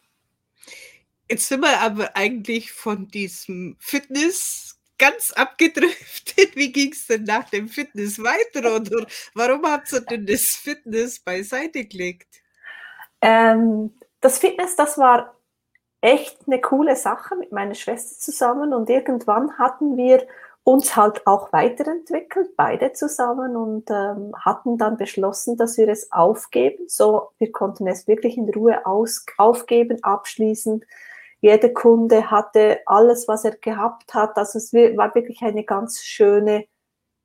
[1.29, 6.55] Jetzt sind wir aber eigentlich von diesem Fitness ganz abgedriftet.
[6.55, 8.75] Wie ging es denn nach dem Fitness weiter?
[8.75, 12.44] Oder warum habt ihr denn das Fitness beiseite gelegt?
[13.25, 15.33] Ähm, das Fitness, das war
[15.99, 18.71] echt eine coole Sache mit meiner Schwester zusammen.
[18.71, 20.27] Und irgendwann hatten wir
[20.63, 26.85] uns halt auch weiterentwickelt, beide zusammen und ähm, hatten dann beschlossen, dass wir es aufgeben.
[26.87, 30.85] So, wir konnten es wirklich in Ruhe aus, aufgeben, abschließen.
[31.41, 34.37] Jeder Kunde hatte alles, was er gehabt hat.
[34.37, 36.65] Also es war wirklich eine ganz schöne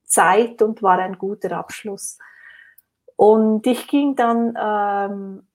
[0.05, 2.19] Zeit und war ein guter Abschluss.
[3.17, 5.47] Und ich ging dann ähm,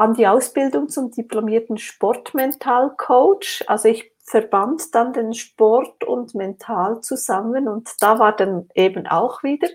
[0.00, 3.64] an die Ausbildung zum diplomierten Sportmentalcoach.
[3.66, 9.42] Also ich verband dann den Sport und Mental zusammen und da war dann eben auch
[9.42, 9.68] wieder,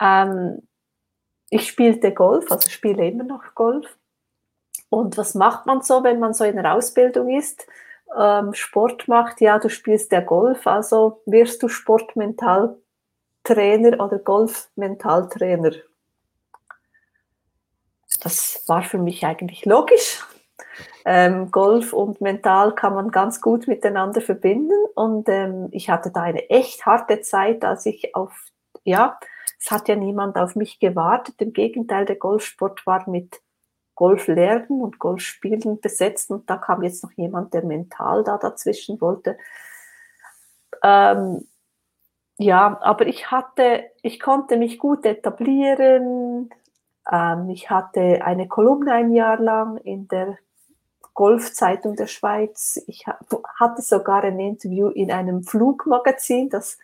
[0.00, 0.66] ähm,
[1.48, 3.96] ich spielte Golf, also spiele immer noch Golf.
[4.88, 7.68] Und was macht man so, wenn man so in der Ausbildung ist,
[8.18, 9.40] ähm, Sport macht?
[9.40, 12.80] Ja, du spielst der Golf, also wirst du Sportmentaltrainer
[14.00, 15.70] oder Golfmentaltrainer.
[18.26, 20.24] Das war für mich eigentlich logisch
[21.08, 24.74] ähm, Golf und Mental kann man ganz gut miteinander verbinden.
[24.96, 28.32] Und ähm, ich hatte da eine echt harte Zeit, als ich auf,
[28.82, 29.16] ja,
[29.60, 31.40] es hat ja niemand auf mich gewartet.
[31.40, 33.40] Im Gegenteil, der Golfsport war mit
[33.94, 38.36] Golf lernen und Golf spielen besetzt und da kam jetzt noch jemand, der mental da
[38.36, 39.38] dazwischen wollte.
[40.82, 41.46] Ähm,
[42.36, 46.50] ja, aber ich hatte, ich konnte mich gut etablieren.
[47.10, 50.38] Ähm, ich hatte eine Kolumne ein Jahr lang in der
[51.14, 52.82] Golfzeitung der Schweiz.
[52.86, 56.78] Ich hatte sogar ein Interview in einem Flugmagazin, das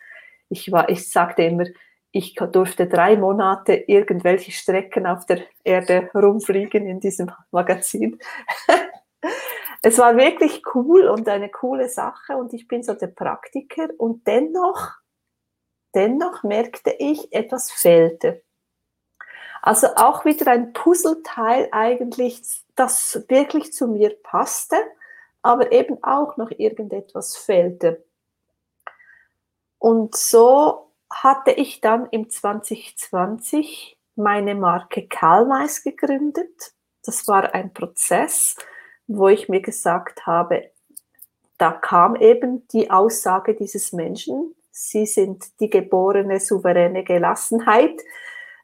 [0.49, 1.65] ich war, ich sagte immer,
[2.11, 8.19] ich durfte drei Monate irgendwelche Strecken auf der Erde rumfliegen in diesem Magazin.
[9.81, 14.27] es war wirklich cool und eine coole Sache und ich bin so der Praktiker und
[14.27, 14.91] dennoch,
[15.95, 18.43] dennoch merkte ich, etwas fehlte.
[19.65, 22.41] Also auch wieder ein Puzzleteil eigentlich,
[22.75, 24.75] das wirklich zu mir passte,
[25.41, 28.03] aber eben auch noch irgendetwas fehlte.
[29.79, 36.73] Und so hatte ich dann im 2020 meine Marke Kalmais gegründet.
[37.05, 38.57] Das war ein Prozess,
[39.07, 40.71] wo ich mir gesagt habe,
[41.57, 48.01] da kam eben die Aussage dieses Menschen, sie sind die geborene souveräne Gelassenheit,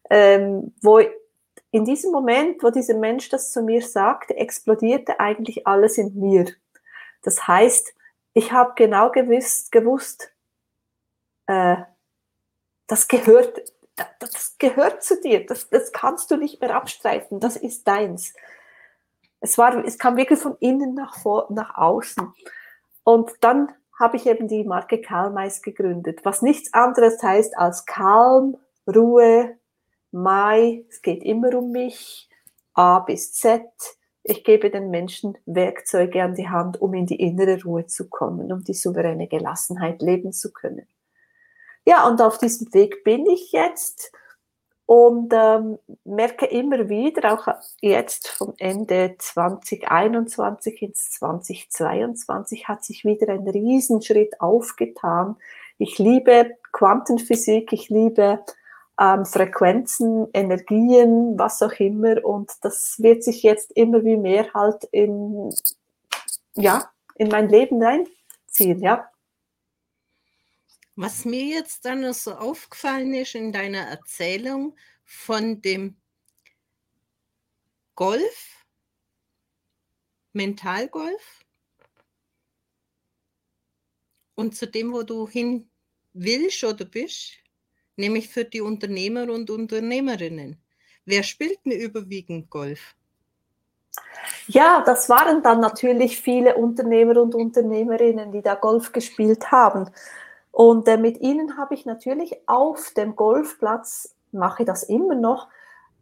[0.10, 1.02] ähm, wo
[1.72, 6.46] in diesem Moment, wo dieser Mensch das zu mir sagte, explodierte eigentlich alles in mir.
[7.22, 7.94] Das heißt,
[8.34, 10.32] ich habe genau gewusst, gewusst
[11.48, 11.78] äh,
[12.88, 13.62] das gehört,
[14.20, 18.34] das gehört zu dir, das, das kannst du nicht mehr abstreiten, das ist deins.
[19.42, 22.34] Es, war, es kam wirklich von innen nach, vor, nach außen.
[23.04, 28.58] Und dann habe ich eben die Marke Calmais gegründet, was nichts anderes heißt als Calm,
[28.88, 29.59] Ruhe,
[30.12, 32.30] Mai, es geht immer um mich,
[32.74, 33.64] A bis Z.
[34.24, 38.52] Ich gebe den Menschen Werkzeuge an die Hand, um in die innere Ruhe zu kommen,
[38.52, 40.88] um die souveräne Gelassenheit leben zu können.
[41.86, 44.12] Ja, und auf diesem Weg bin ich jetzt
[44.86, 47.48] und ähm, merke immer wieder, auch
[47.80, 55.38] jetzt vom Ende 2021 ins 2022 hat sich wieder ein Riesenschritt aufgetan.
[55.78, 58.44] Ich liebe Quantenphysik, ich liebe
[59.00, 62.24] ähm, Frequenzen, Energien, was auch immer.
[62.26, 65.54] Und das wird sich jetzt immer wie mehr halt in,
[66.56, 69.10] ja, in mein Leben reinziehen, ja.
[70.96, 74.76] Was mir jetzt dann so aufgefallen ist in deiner Erzählung
[75.06, 75.96] von dem
[77.96, 78.66] Golf,
[80.34, 81.46] Mentalgolf
[84.36, 85.70] und zu dem, wo du hin
[86.14, 87.38] willst oder bist,
[88.00, 90.58] nämlich für die Unternehmer und Unternehmerinnen.
[91.06, 92.96] Wer spielt denn überwiegend Golf?
[94.48, 99.90] Ja, das waren dann natürlich viele Unternehmer und Unternehmerinnen, die da Golf gespielt haben.
[100.52, 105.48] Und äh, mit ihnen habe ich natürlich auf dem Golfplatz, mache ich das immer noch,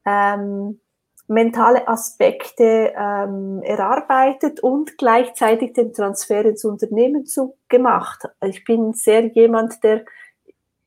[0.06, 0.80] ähm,
[1.28, 8.24] mentale Aspekte ähm, erarbeitet und gleichzeitig den Transfer ins Unternehmen zu, gemacht.
[8.46, 10.06] Ich bin sehr jemand, der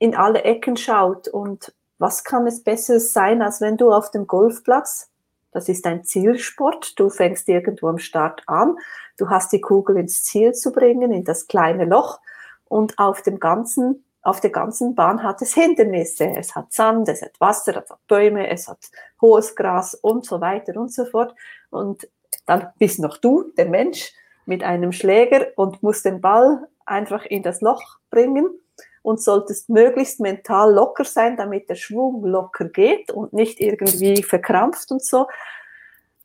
[0.00, 4.26] in alle Ecken schaut und was kann es Besseres sein, als wenn du auf dem
[4.26, 5.10] Golfplatz,
[5.52, 8.76] das ist ein Zielsport, du fängst irgendwo am Start an,
[9.18, 12.18] du hast die Kugel ins Ziel zu bringen, in das kleine Loch
[12.64, 16.26] und auf dem ganzen auf der ganzen Bahn hat es Hindernisse.
[16.36, 18.90] Es hat Sand, es hat Wasser, es hat Bäume, es hat
[19.22, 21.34] hohes Gras und so weiter und so fort.
[21.70, 22.06] Und
[22.44, 24.12] dann bist noch du, der Mensch,
[24.44, 28.60] mit einem Schläger und musst den Ball einfach in das Loch bringen
[29.02, 34.90] und solltest möglichst mental locker sein, damit der Schwung locker geht und nicht irgendwie verkrampft
[34.90, 35.26] und so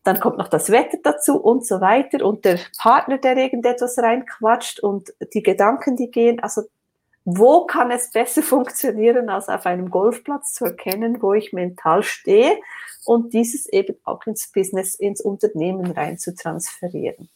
[0.05, 4.80] dann kommt noch das Wetter dazu und so weiter und der Partner, der irgendetwas reinquatscht
[4.80, 6.39] und die Gedanken, die gehen.
[6.39, 6.61] Also
[7.26, 12.57] wo kann es besser funktionieren, als auf einem Golfplatz zu erkennen, wo ich mental stehe
[13.03, 17.28] und dieses eben auch ins Business, ins Unternehmen rein zu transferieren.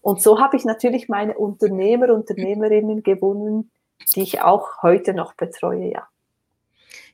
[0.00, 3.72] Und so habe ich natürlich meine Unternehmer, Unternehmerinnen gewonnen,
[4.14, 6.08] die ich auch heute noch betreue, ja.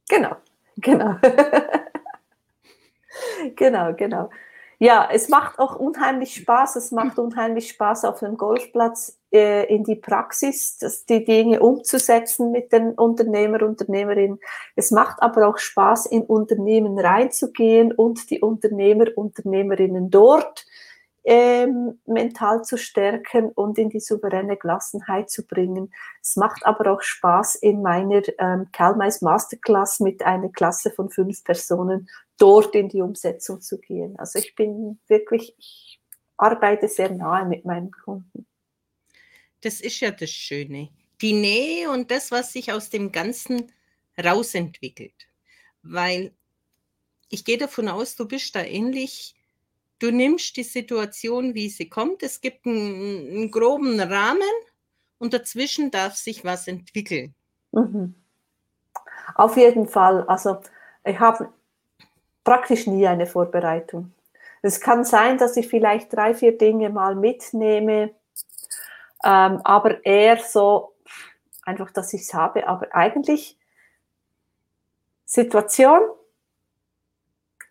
[0.09, 0.35] Genau,
[0.77, 1.15] genau.
[3.55, 4.29] genau, genau.
[4.79, 6.75] Ja, es macht auch unheimlich Spaß.
[6.75, 12.51] Es macht unheimlich Spaß, auf dem Golfplatz äh, in die Praxis, das, die Dinge umzusetzen
[12.51, 14.39] mit den Unternehmer, Unternehmerinnen.
[14.75, 20.65] Es macht aber auch Spaß, in Unternehmen reinzugehen und die Unternehmer, Unternehmerinnen dort
[21.29, 25.93] ähm, mental zu stärken und in die souveräne Gelassenheit zu bringen.
[26.21, 31.43] Es macht aber auch Spaß, in meiner ähm, Calmais Masterclass mit einer Klasse von fünf
[31.43, 34.17] Personen dort in die Umsetzung zu gehen.
[34.17, 35.99] Also ich bin wirklich, ich
[36.37, 38.47] arbeite sehr nahe mit meinen Kunden.
[39.59, 40.91] Das ist ja das Schöne.
[41.19, 43.69] Die Nähe und das, was sich aus dem Ganzen
[44.17, 45.27] rausentwickelt.
[45.83, 46.31] Weil
[47.27, 49.35] ich gehe davon aus, du bist da ähnlich.
[49.99, 52.23] Du nimmst die Situation, wie sie kommt.
[52.23, 54.41] Es gibt einen, einen groben Rahmen
[55.17, 57.33] und dazwischen darf sich was entwickeln.
[57.71, 58.15] Mhm.
[59.35, 60.23] Auf jeden Fall.
[60.27, 60.61] Also
[61.03, 61.49] ich habe
[62.43, 64.13] praktisch nie eine Vorbereitung.
[64.61, 68.15] Es kann sein, dass ich vielleicht drei, vier Dinge mal mitnehme,
[69.23, 70.93] ähm, aber eher so
[71.63, 72.67] einfach, dass ich es habe.
[72.67, 73.57] Aber eigentlich
[75.25, 76.01] Situation,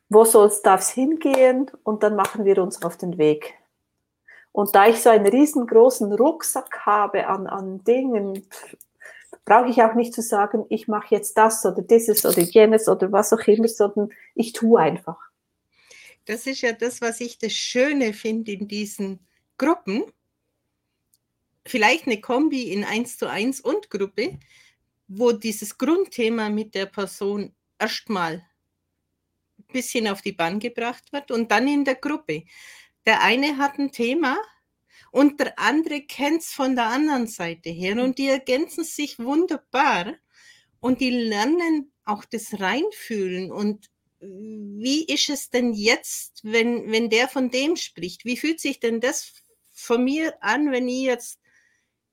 [0.08, 3.54] wo darf es hingehen und dann machen wir uns auf den Weg.
[4.52, 8.46] Und da ich so einen riesengroßen Rucksack habe an, an Dingen,
[9.44, 13.12] brauche ich auch nicht zu sagen, ich mache jetzt das oder dieses oder jenes oder
[13.12, 15.18] was auch immer, sondern ich tue einfach.
[16.24, 19.20] Das ist ja das, was ich das Schöne finde in diesen
[19.58, 20.04] Gruppen.
[21.64, 24.38] Vielleicht eine Kombi in 1 zu 1 und Gruppe,
[25.08, 28.44] wo dieses Grundthema mit der Person erstmal
[29.68, 32.44] bisschen auf die Bahn gebracht wird und dann in der Gruppe.
[33.04, 34.36] Der eine hat ein Thema
[35.10, 40.14] und der andere kennt es von der anderen Seite her und die ergänzen sich wunderbar
[40.80, 43.90] und die lernen auch das Reinfühlen und
[44.20, 48.24] wie ist es denn jetzt, wenn, wenn der von dem spricht?
[48.24, 49.32] Wie fühlt sich denn das
[49.72, 51.38] von mir an, wenn ich jetzt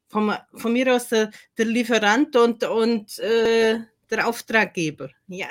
[0.10, 3.80] von, von mir aus der, der Lieferant und, und äh,
[4.10, 5.10] der Auftraggeber?
[5.28, 5.48] Ja,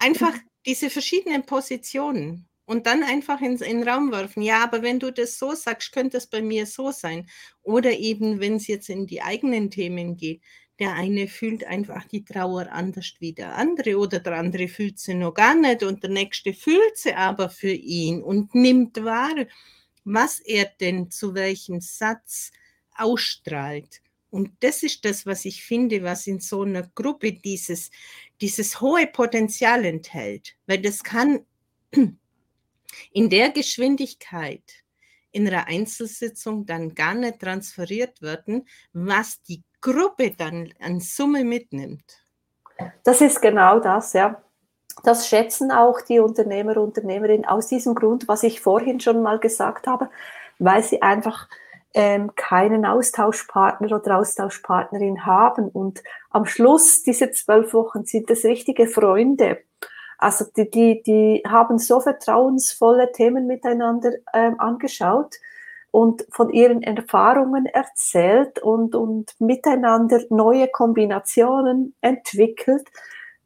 [0.00, 0.34] einfach
[0.66, 4.42] diese verschiedenen Positionen und dann einfach in, in den Raum werfen.
[4.42, 7.28] Ja, aber wenn du das so sagst, könnte es bei mir so sein.
[7.62, 10.42] Oder eben, wenn es jetzt in die eigenen Themen geht.
[10.78, 15.12] Der eine fühlt einfach die Trauer anders wie der andere oder der andere fühlt sie
[15.12, 19.34] noch gar nicht und der nächste fühlt sie aber für ihn und nimmt wahr,
[20.04, 22.50] was er denn zu welchem Satz
[22.96, 24.00] ausstrahlt.
[24.30, 27.90] Und das ist das, was ich finde, was in so einer Gruppe dieses,
[28.40, 30.56] dieses hohe Potenzial enthält.
[30.66, 31.40] Weil das kann
[33.12, 34.62] in der Geschwindigkeit
[35.32, 42.24] in einer Einzelsitzung dann gar nicht transferiert werden, was die Gruppe dann an Summe mitnimmt.
[43.04, 44.42] Das ist genau das, ja.
[45.04, 49.86] Das schätzen auch die Unternehmer, Unternehmerinnen aus diesem Grund, was ich vorhin schon mal gesagt
[49.86, 50.10] habe,
[50.58, 51.48] weil sie einfach
[51.94, 55.68] ähm, keinen Austauschpartner oder Austauschpartnerin haben.
[55.68, 59.58] Und am Schluss dieser zwölf Wochen sind das richtige Freunde.
[60.18, 65.36] Also die, die, die haben so vertrauensvolle Themen miteinander ähm, angeschaut
[65.90, 72.86] und von ihren Erfahrungen erzählt und, und miteinander neue Kombinationen entwickelt,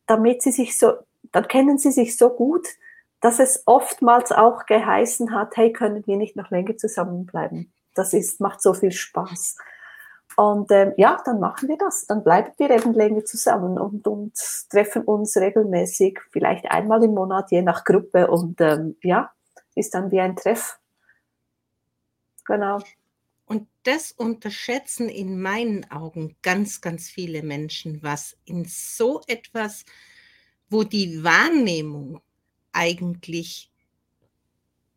[0.07, 0.95] damit sie sich so,
[1.32, 2.66] dann kennen sie sich so gut,
[3.20, 7.72] dass es oftmals auch geheißen hat, hey, können wir nicht noch länger zusammenbleiben?
[7.95, 9.57] Das ist, macht so viel Spaß.
[10.36, 12.07] Und ähm, ja, dann machen wir das.
[12.07, 14.34] Dann bleiben wir eben länger zusammen und, und
[14.68, 18.28] treffen uns regelmäßig, vielleicht einmal im Monat, je nach Gruppe.
[18.28, 19.32] Und ähm, ja,
[19.74, 20.78] ist dann wie ein Treff.
[22.45, 22.80] Genau.
[23.47, 29.84] Und das unterschätzen in meinen Augen ganz, ganz viele Menschen, was in so etwas,
[30.68, 32.20] wo die Wahrnehmung
[32.72, 33.70] eigentlich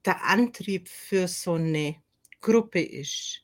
[0.05, 1.95] der Antrieb für so eine
[2.41, 3.43] Gruppe ist,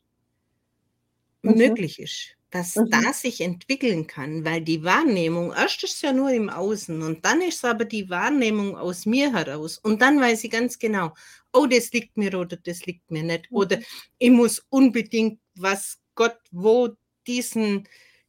[1.42, 1.58] mhm.
[1.58, 2.90] möglich ist, dass mhm.
[2.90, 7.26] da sich entwickeln kann, weil die Wahrnehmung, erst ist es ja nur im Außen und
[7.26, 11.14] dann ist es aber die Wahrnehmung aus mir heraus und dann weiß ich ganz genau,
[11.54, 13.52] oh, das liegt mir oder das liegt mir nicht.
[13.52, 13.58] Mhm.
[13.58, 13.80] Oder
[14.18, 16.90] ich muss unbedingt, was Gott, wo
[17.28, 17.88] diesen,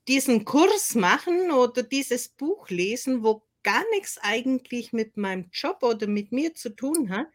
[0.09, 6.07] diesen Kurs machen oder dieses Buch lesen, wo gar nichts eigentlich mit meinem Job oder
[6.07, 7.27] mit mir zu tun hat.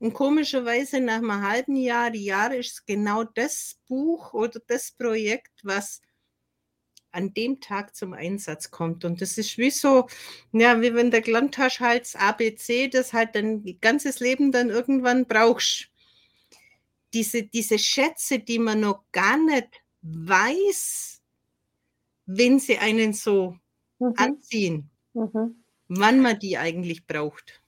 [0.00, 5.52] Und komischerweise nach einem halben Jahr, Jahr ist es genau das Buch oder das Projekt,
[5.62, 6.02] was
[7.12, 9.04] an dem Tag zum Einsatz kommt.
[9.04, 10.08] Und das ist wie so,
[10.52, 15.90] ja, wie wenn der Landtaschhals ABC das halt dein ganzes Leben dann irgendwann brauchst.
[17.12, 19.68] Diese, diese Schätze, die man noch gar nicht
[20.02, 21.22] weiß,
[22.26, 23.56] wenn sie einen so
[24.00, 24.14] mhm.
[24.16, 25.63] anziehen, mhm.
[25.88, 27.60] Wann man die eigentlich braucht.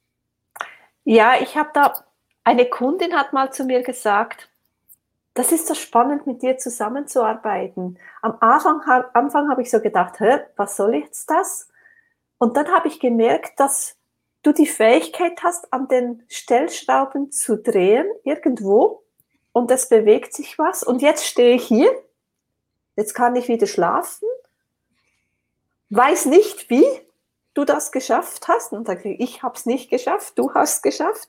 [1.05, 2.05] Ja, ich habe da,
[2.45, 4.49] eine Kundin hat mal zu mir gesagt,
[5.35, 7.99] das ist so spannend, mit dir zusammenzuarbeiten.
[8.23, 8.81] Am Anfang,
[9.13, 11.69] Anfang habe ich so gedacht, Hä, was soll jetzt das?
[12.39, 13.97] Und dann habe ich gemerkt, dass
[14.43, 19.03] du die Fähigkeit hast, an den Stellschrauben zu drehen, irgendwo,
[19.53, 20.83] und es bewegt sich was.
[20.83, 21.91] Und jetzt stehe ich hier,
[22.95, 24.29] jetzt kann ich wieder schlafen,
[25.91, 26.85] weiß nicht, wie
[27.57, 28.73] du das geschafft hast.
[28.73, 31.29] Und dann ich, ich habe es nicht geschafft, du hast es geschafft.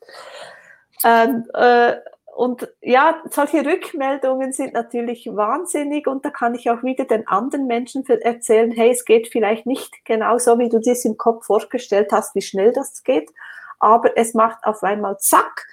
[1.03, 1.95] Ähm, äh,
[2.35, 7.65] und ja, solche Rückmeldungen sind natürlich wahnsinnig und da kann ich auch wieder den anderen
[7.65, 12.11] Menschen erzählen, hey, es geht vielleicht nicht genau so, wie du dir im Kopf vorgestellt
[12.11, 13.31] hast, wie schnell das geht,
[13.79, 15.65] aber es macht auf einmal zack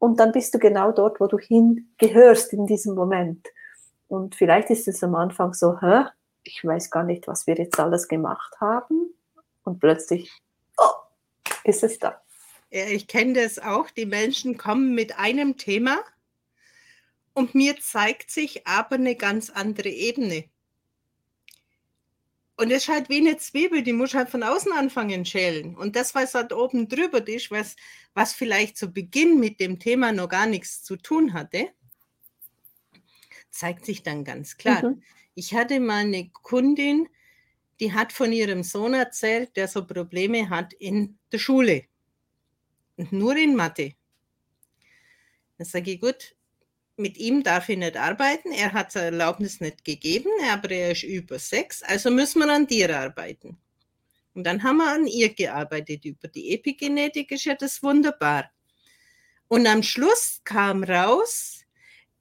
[0.00, 3.46] und dann bist du genau dort, wo du hingehörst in diesem Moment.
[4.08, 6.06] Und vielleicht ist es am Anfang so, hä,
[6.42, 9.14] ich weiß gar nicht, was wir jetzt alles gemacht haben
[9.64, 10.30] und plötzlich,
[10.78, 10.90] oh,
[11.64, 12.22] ist es da.
[12.70, 13.90] Ich kenne das auch.
[13.90, 16.00] Die Menschen kommen mit einem Thema
[17.34, 20.44] und mir zeigt sich aber eine ganz andere Ebene.
[22.56, 25.74] Und das ist halt wie eine Zwiebel, die muss halt von außen anfangen schälen.
[25.74, 27.76] Und das, was halt oben drüber ist, was,
[28.14, 31.70] was vielleicht zu Beginn mit dem Thema noch gar nichts zu tun hatte,
[33.50, 34.84] zeigt sich dann ganz klar.
[34.84, 35.02] Mhm.
[35.34, 37.08] Ich hatte mal eine Kundin,
[37.82, 41.86] die hat von ihrem Sohn erzählt, der so Probleme hat in der Schule.
[42.96, 43.94] Und nur in Mathe.
[45.58, 46.36] Dann sage ich, gut,
[46.96, 48.52] mit ihm darf ich nicht arbeiten.
[48.52, 52.68] Er hat seine Erlaubnis nicht gegeben, aber er ist über sechs, also müssen wir an
[52.68, 53.58] dir arbeiten.
[54.32, 58.48] Und dann haben wir an ihr gearbeitet über die Epigenetik, ist ja das wunderbar.
[59.48, 61.64] Und am Schluss kam raus,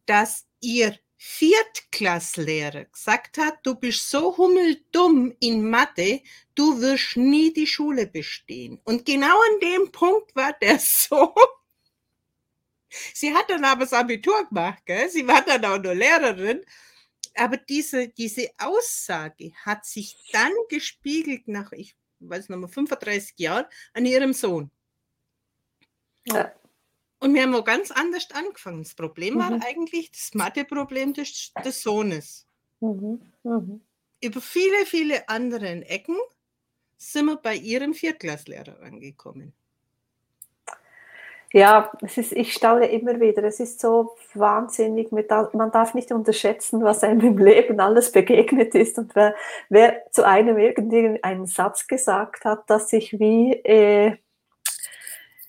[0.08, 6.24] dass ihr Viertklasslehrer gesagt hat, du bist so hummeldumm in Mathe,
[6.56, 8.82] du wirst nie die Schule bestehen.
[8.86, 11.36] Und genau an dem Punkt war der so.
[13.14, 15.10] Sie hat dann aber das Abitur gemacht, gell?
[15.12, 16.66] sie war dann auch nur Lehrerin.
[17.36, 23.66] Aber diese, diese Aussage hat sich dann gespiegelt nach, ich weiß noch mal, 35 Jahren
[23.94, 24.72] an ihrem Sohn.
[26.26, 26.52] Ja.
[27.22, 28.84] Und wir haben auch ganz anders angefangen.
[28.84, 29.40] Das Problem mhm.
[29.40, 32.48] war eigentlich das Matheproblem des, des Sohnes.
[32.80, 33.22] Mhm.
[33.44, 33.82] Mhm.
[34.24, 36.18] Über viele, viele andere Ecken
[36.98, 39.54] sind wir bei ihrem Viertklasslehrer angekommen.
[41.54, 43.44] Ja, es ist, ich staune immer wieder.
[43.44, 45.12] Es ist so wahnsinnig.
[45.12, 48.98] Man darf nicht unterschätzen, was einem im Leben alles begegnet ist.
[48.98, 49.36] Und wer,
[49.70, 54.18] wer zu einem irgendwie einen Satz gesagt hat, dass sich wie äh,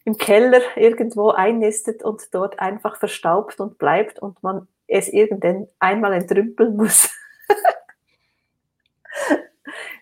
[0.04, 6.12] im Keller irgendwo einnistet und dort einfach verstaubt und bleibt und man es irgendwann einmal
[6.12, 7.10] entrümpeln muss.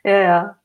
[0.05, 0.62] ja, ja.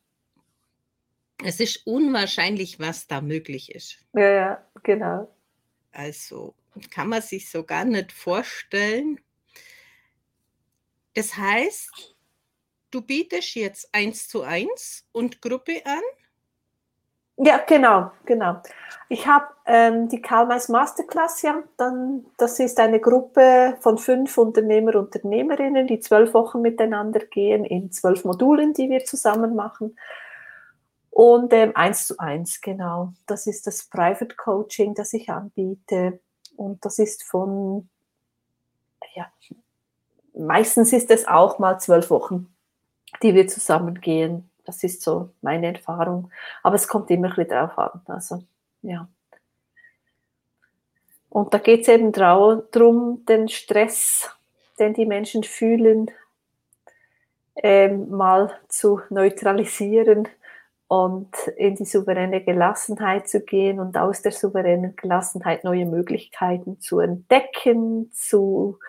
[1.43, 3.97] Es ist unwahrscheinlich, was da möglich ist.
[4.13, 5.29] Ja, ja, genau.
[5.91, 6.55] Also
[6.89, 9.19] kann man sich so gar nicht vorstellen.
[11.13, 12.15] Das heißt,
[12.91, 16.01] du bietest jetzt eins zu eins und Gruppe an?
[17.37, 18.61] Ja, genau, genau.
[19.09, 24.95] Ich habe ähm, die Karl-Mais Masterclass, ja, dann, das ist eine Gruppe von fünf Unternehmer,
[24.95, 29.97] Unternehmerinnen, die zwölf Wochen miteinander gehen in zwölf Modulen, die wir zusammen machen.
[31.11, 33.13] Und ähm, eins zu eins, genau.
[33.25, 36.19] Das ist das Private Coaching, das ich anbiete.
[36.55, 37.89] Und das ist von,
[39.13, 39.27] ja,
[40.33, 42.53] meistens ist es auch mal zwölf Wochen,
[43.21, 44.49] die wir zusammen gehen.
[44.65, 46.31] Das ist so meine Erfahrung.
[46.63, 48.01] Aber es kommt immer bisschen drauf an.
[48.07, 48.43] Also,
[48.81, 49.07] ja.
[51.29, 54.29] Und da geht es eben darum, den Stress,
[54.79, 56.09] den die Menschen fühlen,
[57.55, 60.27] ähm, mal zu neutralisieren
[60.87, 66.99] und in die souveräne Gelassenheit zu gehen und aus der souveränen Gelassenheit neue Möglichkeiten zu
[66.99, 68.79] entdecken, zu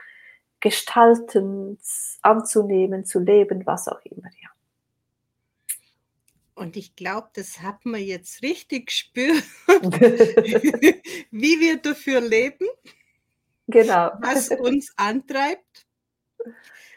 [0.60, 1.78] gestalten,
[2.22, 4.55] anzunehmen, zu leben, was auch immer, ja.
[6.56, 9.44] Und ich glaube, das hat man jetzt richtig gespürt,
[11.30, 12.66] wie wir dafür leben,
[13.66, 14.10] genau.
[14.20, 15.86] was uns antreibt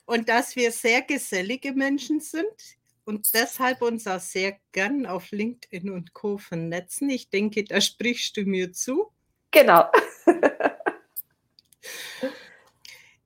[0.06, 5.90] und dass wir sehr gesellige Menschen sind und deshalb uns auch sehr gern auf LinkedIn
[5.90, 6.38] und Co.
[6.38, 7.10] vernetzen.
[7.10, 9.12] Ich denke, da sprichst du mir zu.
[9.52, 9.92] Genau.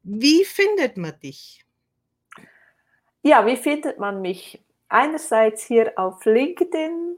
[0.01, 1.63] wie findet man dich?
[3.21, 4.63] Ja, wie findet man mich?
[4.93, 7.17] Einerseits hier auf LinkedIn,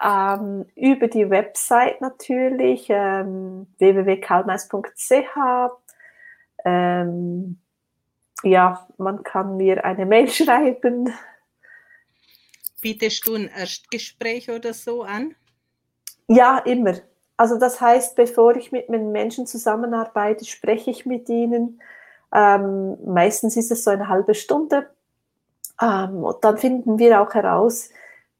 [0.00, 5.36] ähm, über die Website natürlich, ähm, www.kalmeis.ch.
[6.64, 7.58] Ähm,
[8.44, 11.12] ja, man kann mir eine Mail schreiben.
[12.80, 15.34] Bietest du ein Erstgespräch oder so an?
[16.28, 16.94] Ja, immer.
[17.36, 21.80] Also das heißt, bevor ich mit meinen Menschen zusammenarbeite, spreche ich mit ihnen.
[22.32, 24.88] Ähm, meistens ist es so eine halbe Stunde
[25.80, 27.90] ähm, und dann finden wir auch heraus,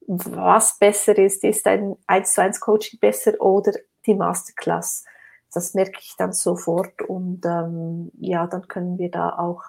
[0.07, 1.45] was besser ist.
[1.45, 3.72] Ist ein 1 zu 1 Coaching besser oder
[4.07, 5.05] die Masterclass?
[5.53, 9.62] Das merke ich dann sofort und ähm, ja, dann können wir da auch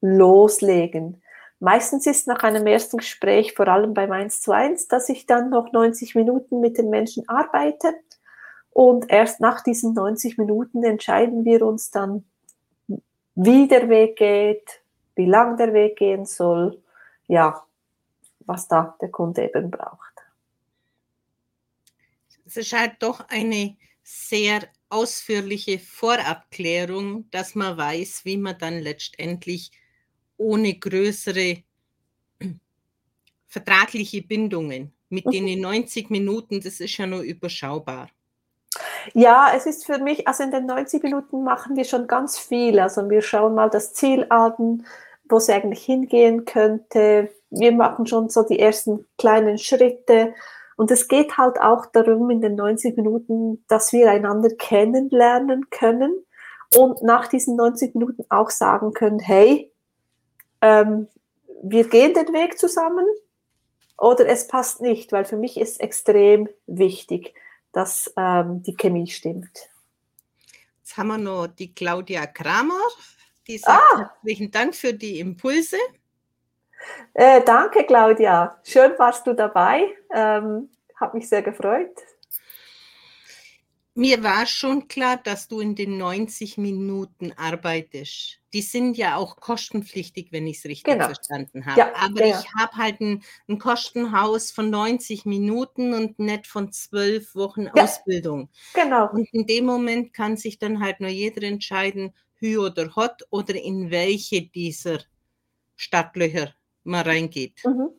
[0.00, 1.22] loslegen.
[1.60, 5.50] Meistens ist nach einem ersten Gespräch, vor allem beim 1 zu 1, dass ich dann
[5.50, 7.94] noch 90 Minuten mit den Menschen arbeite
[8.70, 12.24] und erst nach diesen 90 Minuten entscheiden wir uns dann,
[13.34, 14.82] wie der Weg geht,
[15.14, 16.83] wie lang der Weg gehen soll
[17.26, 17.64] ja,
[18.40, 20.12] was da der Kunde eben braucht.
[22.46, 29.72] Es ist halt doch eine sehr ausführliche Vorabklärung, dass man weiß, wie man dann letztendlich
[30.36, 31.62] ohne größere
[33.46, 35.30] vertragliche Bindungen mit mhm.
[35.30, 38.10] den 90 Minuten, das ist ja nur überschaubar.
[39.12, 42.78] Ja, es ist für mich, also in den 90 Minuten machen wir schon ganz viel.
[42.80, 44.86] Also wir schauen mal das Ziel an,
[45.28, 47.30] wo es eigentlich hingehen könnte.
[47.50, 50.34] Wir machen schon so die ersten kleinen Schritte.
[50.76, 56.24] Und es geht halt auch darum in den 90 Minuten, dass wir einander kennenlernen können
[56.76, 59.70] und nach diesen 90 Minuten auch sagen können, hey,
[60.60, 61.08] ähm,
[61.62, 63.06] wir gehen den Weg zusammen
[63.96, 67.34] oder es passt nicht, weil für mich ist extrem wichtig,
[67.72, 69.70] dass ähm, die Chemie stimmt.
[70.80, 72.80] Jetzt haben wir noch die Claudia Kramer,
[73.46, 73.98] die sagt ah.
[73.98, 75.76] herzlichen Dank für die Impulse.
[77.14, 78.58] Äh, danke, Claudia.
[78.64, 79.94] Schön warst du dabei.
[80.12, 81.94] Ähm, hat mich sehr gefreut.
[83.96, 88.40] Mir war schon klar, dass du in den 90 Minuten arbeitest.
[88.52, 91.04] Die sind ja auch kostenpflichtig, wenn ich es richtig genau.
[91.06, 91.78] verstanden habe.
[91.78, 92.40] Ja, Aber ja.
[92.40, 97.84] ich habe halt ein, ein, Kostenhaus von 90 Minuten und nicht von zwölf Wochen ja.
[97.84, 98.48] Ausbildung.
[98.74, 99.10] Genau.
[99.12, 102.12] Und in dem Moment kann sich dann halt nur jeder entscheiden,
[102.44, 104.98] Hü oder Hot oder in welche dieser
[105.76, 106.48] Stadtlöcher
[106.84, 107.62] man reingeht.
[107.64, 107.90] Mhm.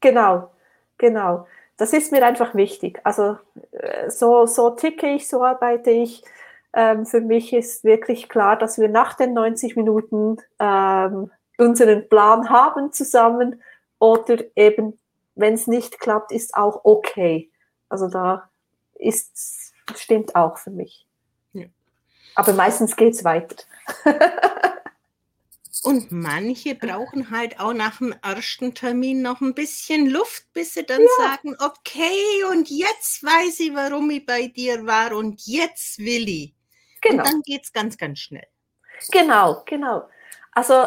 [0.00, 0.50] Genau,
[0.98, 1.46] genau
[1.76, 3.00] das ist mir einfach wichtig.
[3.04, 3.38] Also
[3.72, 6.22] äh, so, so ticke ich, so arbeite ich.
[6.72, 12.48] Ähm, für mich ist wirklich klar, dass wir nach den 90 Minuten ähm, unseren Plan
[12.50, 13.62] haben zusammen
[13.98, 14.98] oder eben,
[15.34, 17.50] wenn es nicht klappt, ist auch okay.
[17.88, 18.48] Also da
[18.94, 21.06] ist, stimmt auch für mich.
[22.34, 23.56] Aber meistens geht es weiter.
[25.84, 30.86] Und manche brauchen halt auch nach dem ersten Termin noch ein bisschen Luft, bis sie
[30.86, 31.08] dann ja.
[31.18, 36.54] sagen, okay, und jetzt weiß ich, warum ich bei dir war und jetzt will ich.
[37.02, 37.18] Genau.
[37.18, 38.46] Und dann geht es ganz, ganz schnell.
[39.12, 40.08] Genau, genau.
[40.52, 40.86] Also,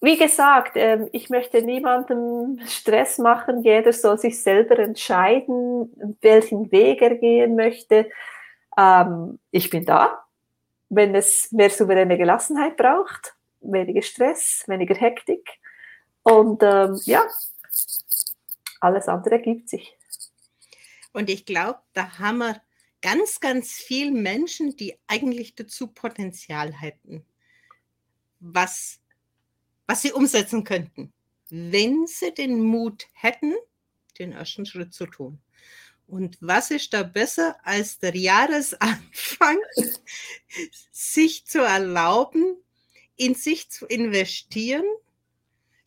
[0.00, 3.64] wie gesagt, ähm, ich möchte niemandem Stress machen.
[3.64, 8.08] Jeder soll sich selber entscheiden, welchen Weg er gehen möchte.
[8.78, 10.24] Ähm, ich bin da,
[10.88, 15.48] wenn es mehr souveräne Gelassenheit braucht weniger Stress, weniger Hektik.
[16.22, 17.26] Und ähm, ja,
[18.80, 19.96] alles andere ergibt sich.
[21.12, 22.60] Und ich glaube, da haben wir
[23.00, 27.24] ganz, ganz viele Menschen, die eigentlich dazu Potenzial hätten,
[28.40, 29.00] was,
[29.86, 31.12] was sie umsetzen könnten,
[31.50, 33.54] wenn sie den Mut hätten,
[34.18, 35.40] den ersten Schritt zu tun.
[36.08, 39.58] Und was ist da besser als der Jahresanfang,
[40.90, 42.56] sich zu erlauben,
[43.16, 44.84] in sich zu investieren,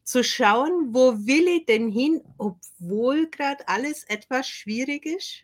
[0.03, 5.43] zu schauen, wo will ich denn hin, obwohl gerade alles etwas schwierig ist?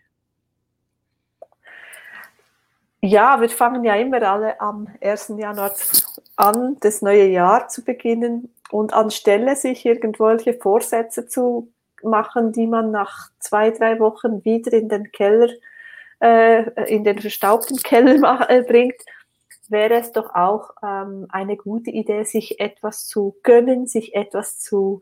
[3.01, 5.33] Ja, wir fangen ja immer alle am 1.
[5.37, 5.73] Januar
[6.35, 11.71] an, das neue Jahr zu beginnen und anstelle sich irgendwelche Vorsätze zu
[12.03, 15.49] machen, die man nach zwei, drei Wochen wieder in den Keller,
[16.19, 19.01] äh, in den verstaubten Keller äh, bringt,
[19.69, 25.01] wäre es doch auch ähm, eine gute Idee, sich etwas zu gönnen, sich etwas zu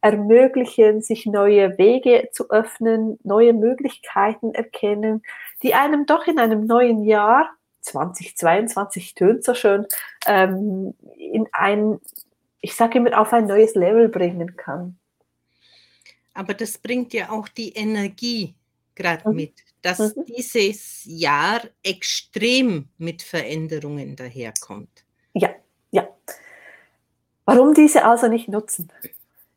[0.00, 5.22] ermöglichen, sich neue Wege zu öffnen, neue Möglichkeiten erkennen,
[5.62, 9.86] die einem doch in einem neuen Jahr, 2022 tönt so schön,
[10.26, 12.00] ähm, in ein,
[12.60, 14.98] ich sage immer, auf ein neues Level bringen kann.
[16.36, 18.54] Aber das bringt ja auch die Energie
[18.94, 19.36] gerade mhm.
[19.36, 19.52] mit
[19.86, 20.24] dass mhm.
[20.24, 25.04] dieses Jahr extrem mit Veränderungen daherkommt.
[25.32, 25.50] Ja,
[25.92, 26.08] ja.
[27.44, 28.90] Warum diese also nicht nutzen?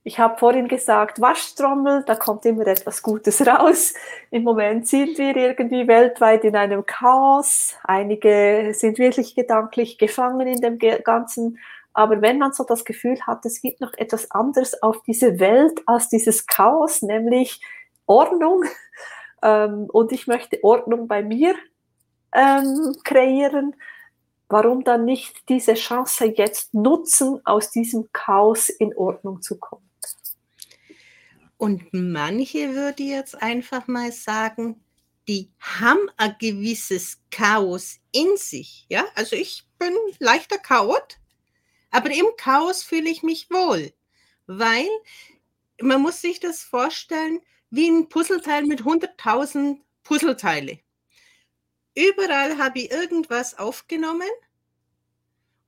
[0.03, 3.95] Ich habe vorhin gesagt, Waschtrommel, da kommt immer etwas Gutes raus.
[4.29, 7.75] Im Moment sind wir irgendwie weltweit in einem Chaos.
[7.83, 11.57] Einige sind wirklich gedanklich gefangen in dem Ganzen.
[11.93, 15.81] Aber wenn man so das Gefühl hat, es gibt noch etwas anderes auf dieser Welt
[15.85, 17.61] als dieses Chaos, nämlich
[18.05, 18.63] Ordnung,
[19.43, 21.55] ähm, und ich möchte Ordnung bei mir
[22.33, 23.75] ähm, kreieren.
[24.51, 29.87] Warum dann nicht diese Chance jetzt nutzen, aus diesem Chaos in Ordnung zu kommen?
[31.57, 34.81] Und manche würde jetzt einfach mal sagen,
[35.27, 38.87] die haben ein gewisses Chaos in sich.
[38.89, 41.18] Ja, also ich bin leichter Chaot,
[41.91, 43.93] aber im Chaos fühle ich mich wohl,
[44.47, 44.87] weil
[45.81, 50.79] man muss sich das vorstellen, wie ein Puzzleteil mit 100.000 Puzzleteile.
[51.95, 54.29] Überall habe ich irgendwas aufgenommen.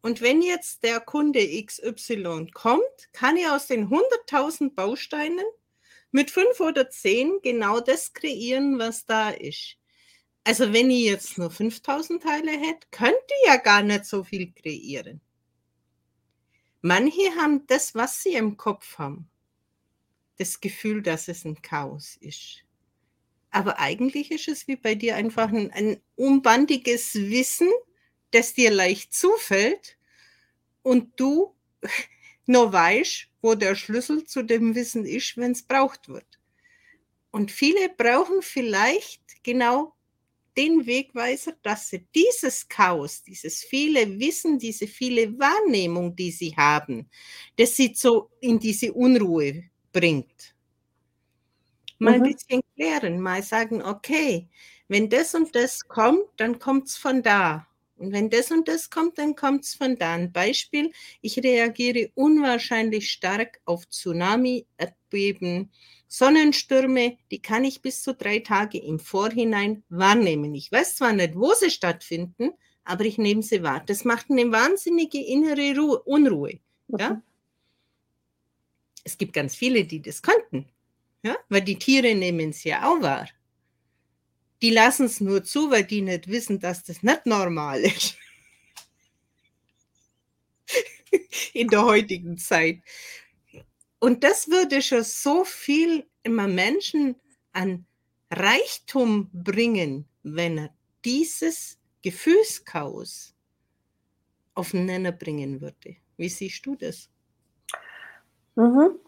[0.01, 5.45] Und wenn jetzt der Kunde XY kommt, kann ich aus den 100.000 Bausteinen
[6.11, 9.77] mit fünf oder zehn genau das kreieren, was da ist.
[10.43, 14.51] Also wenn ich jetzt nur 5000 Teile hätte, könnte ich ja gar nicht so viel
[14.51, 15.21] kreieren.
[16.81, 19.31] Manche haben das, was sie im Kopf haben
[20.41, 22.63] das Gefühl, dass es ein Chaos ist.
[23.51, 27.69] Aber eigentlich ist es wie bei dir einfach ein, ein unbandiges Wissen,
[28.31, 29.97] das dir leicht zufällt
[30.81, 31.55] und du
[32.47, 36.39] nur weiß, wo der Schlüssel zu dem Wissen ist, wenn es braucht wird.
[37.29, 39.93] Und viele brauchen vielleicht genau
[40.57, 47.09] den Wegweiser, dass sie dieses Chaos, dieses viele Wissen, diese viele Wahrnehmung, die sie haben,
[47.57, 50.55] das sie so in diese Unruhe bringt.
[51.99, 52.23] Mal mhm.
[52.23, 54.49] ein bisschen klären, mal sagen, okay,
[54.87, 57.67] wenn das und das kommt, dann kommt es von da.
[57.95, 60.15] Und wenn das und das kommt, dann kommt es von da.
[60.15, 60.91] Ein Beispiel,
[61.21, 65.71] ich reagiere unwahrscheinlich stark auf Tsunami, Erdbeben,
[66.11, 70.53] Sonnenstürme, die kann ich bis zu drei Tage im Vorhinein wahrnehmen.
[70.55, 72.51] Ich weiß zwar nicht, wo sie stattfinden,
[72.83, 73.83] aber ich nehme sie wahr.
[73.85, 76.59] Das macht eine wahnsinnige innere Ruhe, Unruhe.
[76.87, 77.11] Ja?
[77.11, 77.21] Mhm.
[79.03, 80.67] Es gibt ganz viele, die das könnten,
[81.23, 81.35] ja?
[81.49, 83.27] weil die Tiere nehmen es ja auch wahr
[84.61, 88.15] die lassen es nur zu, weil die nicht wissen, dass das nicht normal ist.
[91.53, 92.81] In der heutigen Zeit.
[94.01, 97.15] Und das würde schon so viel immer Menschen
[97.53, 97.85] an
[98.29, 100.69] Reichtum bringen, wenn er
[101.05, 103.33] dieses Gefühlschaos
[104.53, 105.95] auf den Nenner bringen würde.
[106.17, 107.09] Wie siehst du das?
[108.55, 108.99] Mhm.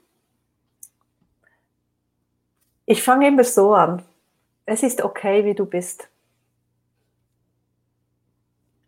[2.85, 4.03] Ich fange immer so an
[4.65, 6.09] es ist okay, wie du bist.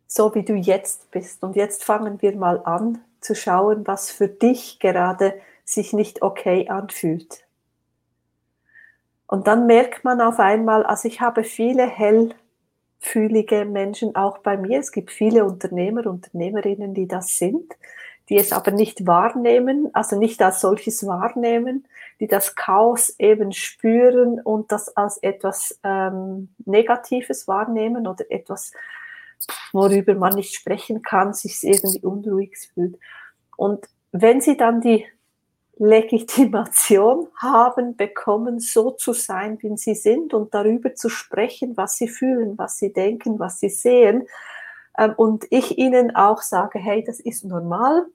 [0.08, 1.44] So wie du jetzt bist.
[1.44, 6.70] Und jetzt fangen wir mal an zu schauen, was für dich gerade sich nicht okay
[6.70, 7.46] anfühlt.
[9.28, 14.80] Und dann merkt man auf einmal, also ich habe viele hellfühlige Menschen auch bei mir.
[14.80, 17.76] Es gibt viele Unternehmer, Unternehmerinnen, die das sind
[18.30, 21.88] die es aber nicht wahrnehmen, also nicht als solches wahrnehmen,
[22.20, 28.72] die das Chaos eben spüren und das als etwas ähm, Negatives wahrnehmen oder etwas,
[29.74, 32.98] worüber man nicht sprechen kann, sich irgendwie unruhig fühlt.
[33.58, 35.06] Und wenn sie dann die
[35.78, 42.08] Legitimation haben, bekommen, so zu sein, wie sie sind und darüber zu sprechen, was sie
[42.08, 44.28] fühlen, was sie denken, was sie sehen,
[44.98, 48.08] ähm, und ich ihnen auch sage, hey, das ist normal.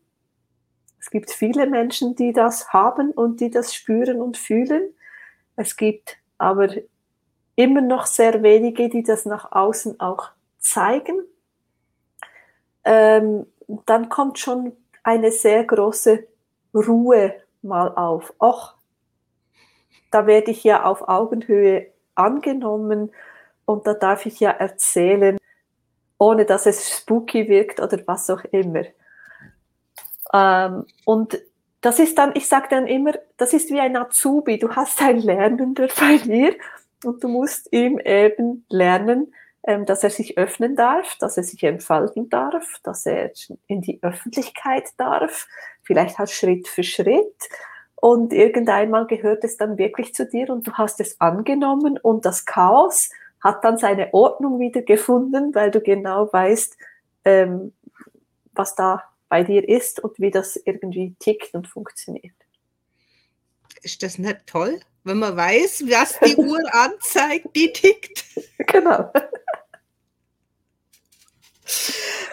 [0.99, 4.95] Es gibt viele Menschen, die das haben und die das spüren und fühlen.
[5.57, 6.69] Es gibt aber
[7.57, 11.21] immer noch sehr wenige, die das nach außen auch zeigen.
[12.85, 13.47] Ähm,
[13.87, 16.27] dann kommt schon eine sehr große
[16.75, 18.33] Ruhe mal auf.
[18.41, 18.75] Och,
[20.11, 23.13] da werde ich ja auf Augenhöhe angenommen
[23.65, 25.39] und da darf ich ja erzählen,
[26.19, 28.85] ohne dass es spooky wirkt oder was auch immer.
[30.33, 31.39] Ähm, und
[31.81, 34.59] das ist dann, ich sage dann immer, das ist wie ein Azubi.
[34.59, 36.55] Du hast einen Lernender bei dir
[37.05, 39.33] und du musst ihm eben lernen,
[39.63, 43.31] dass er sich öffnen darf, dass er sich entfalten darf, dass er
[43.67, 45.47] in die Öffentlichkeit darf,
[45.83, 47.49] vielleicht halt Schritt für Schritt.
[47.95, 52.47] Und irgendeinmal gehört es dann wirklich zu dir und du hast es angenommen und das
[52.47, 53.11] Chaos
[53.43, 56.77] hat dann seine Ordnung wieder gefunden, weil du genau weißt,
[57.27, 57.73] ähm,
[58.53, 62.35] was da bei dir ist und wie das irgendwie tickt und funktioniert.
[63.83, 68.24] Ist das nicht toll, wenn man weiß, was die Uhr anzeigt, die tickt?
[68.66, 69.11] Genau.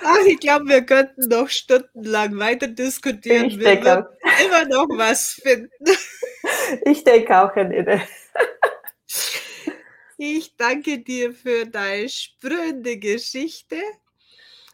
[0.03, 3.45] Ach, ich glaube, wir könnten noch stundenlang weiter diskutieren.
[3.45, 4.43] Ich wir denke auch.
[4.45, 5.69] immer noch was finden.
[6.85, 8.01] Ich denke auch, Herr
[10.17, 13.77] Ich danke dir für deine sprühende Geschichte.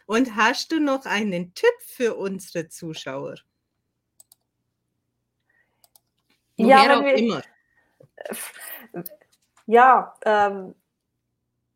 [0.06, 3.36] Und hast du noch einen Tipp für unsere Zuschauer?
[6.56, 7.42] Woher ja, auch wir, immer.
[9.66, 10.74] Ja, ähm,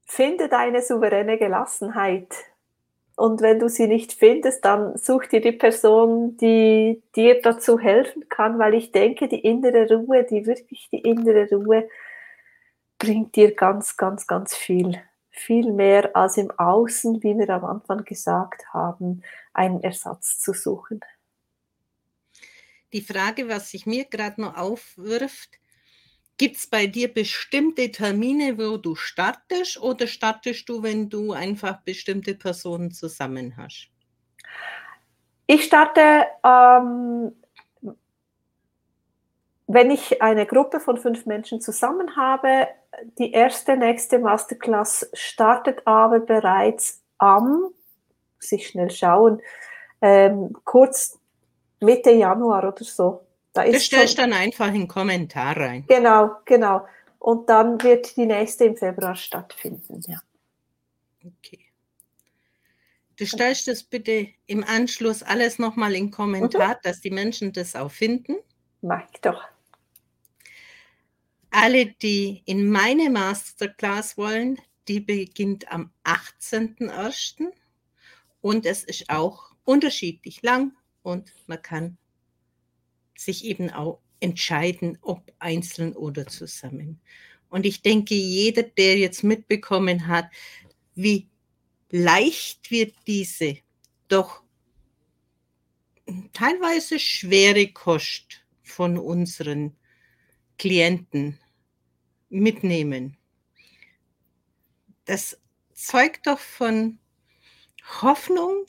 [0.07, 2.35] finde deine souveräne Gelassenheit.
[3.17, 8.29] Und wenn du sie nicht findest, dann such dir die Person, die dir dazu helfen
[8.29, 11.89] kann, weil ich denke, die innere Ruhe, die wirklich die innere Ruhe,
[12.99, 15.01] bringt dir ganz, ganz, ganz viel
[15.39, 19.23] viel mehr als im Außen, wie wir am Anfang gesagt haben,
[19.53, 21.01] einen Ersatz zu suchen.
[22.93, 25.51] Die Frage, was sich mir gerade noch aufwirft,
[26.39, 31.83] gibt es bei dir bestimmte Termine, wo du startest oder startest du, wenn du einfach
[31.83, 33.91] bestimmte Personen zusammen hast?
[35.47, 37.33] Ich starte ähm,
[39.69, 42.69] wenn ich eine Gruppe von fünf Menschen zusammen habe,
[43.19, 47.71] die erste nächste Masterclass startet aber bereits am,
[48.37, 49.43] muss ich schnell schauen,
[50.01, 51.18] ähm, kurz
[51.81, 53.27] Mitte Januar oder so.
[53.53, 55.85] Da ist du stellst schon, dann einfach einen Kommentar rein.
[55.89, 56.87] Genau, genau.
[57.19, 60.21] Und dann wird die nächste im Februar stattfinden, ja.
[61.25, 61.59] Okay.
[63.17, 66.81] Du stellst das bitte im Anschluss alles nochmal in Kommentar, mhm.
[66.85, 68.37] dass die Menschen das auch finden.
[68.81, 69.43] Mach ich doch.
[71.51, 77.51] Alle, die in meine Masterclass wollen, die beginnt am 18.01.
[78.41, 80.73] Und es ist auch unterschiedlich lang
[81.09, 81.97] und man kann
[83.17, 87.01] sich eben auch entscheiden, ob einzeln oder zusammen.
[87.49, 90.29] Und ich denke, jeder, der jetzt mitbekommen hat,
[90.95, 91.29] wie
[91.91, 93.57] leicht wird diese
[94.09, 94.43] doch
[96.35, 99.77] teilweise schwere Kost von unseren
[100.59, 101.39] Klienten
[102.29, 103.17] mitnehmen.
[105.07, 105.41] Das
[105.73, 106.99] zeugt doch von
[108.03, 108.67] Hoffnung,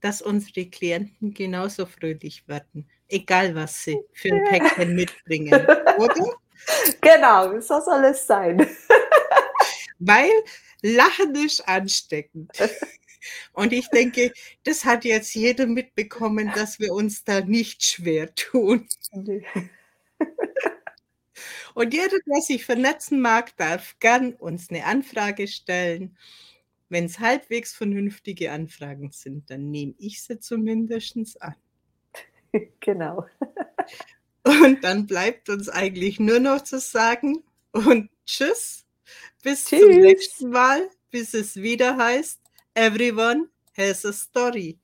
[0.00, 5.66] dass unsere Klienten genauso fröhlich werden, egal was sie für ein Päckchen mitbringen,
[5.98, 6.32] oder?
[7.00, 8.58] Genau, so soll es sein.
[10.00, 10.30] Weil
[10.82, 12.50] Lachen ist ansteckend.
[13.52, 14.32] Und ich denke,
[14.64, 18.88] das hat jetzt jeder mitbekommen, dass wir uns da nicht schwer tun.
[21.74, 26.16] Und jeder, der sich vernetzen mag, darf gern uns eine Anfrage stellen.
[26.88, 31.54] Wenn es halbwegs vernünftige Anfragen sind, dann nehme ich sie zumindest an.
[32.80, 33.26] Genau.
[34.42, 38.86] Und dann bleibt uns eigentlich nur noch zu sagen und tschüss,
[39.42, 39.80] bis tschüss.
[39.80, 42.40] zum nächsten Mal, bis es wieder heißt,
[42.72, 44.78] Everyone has a story.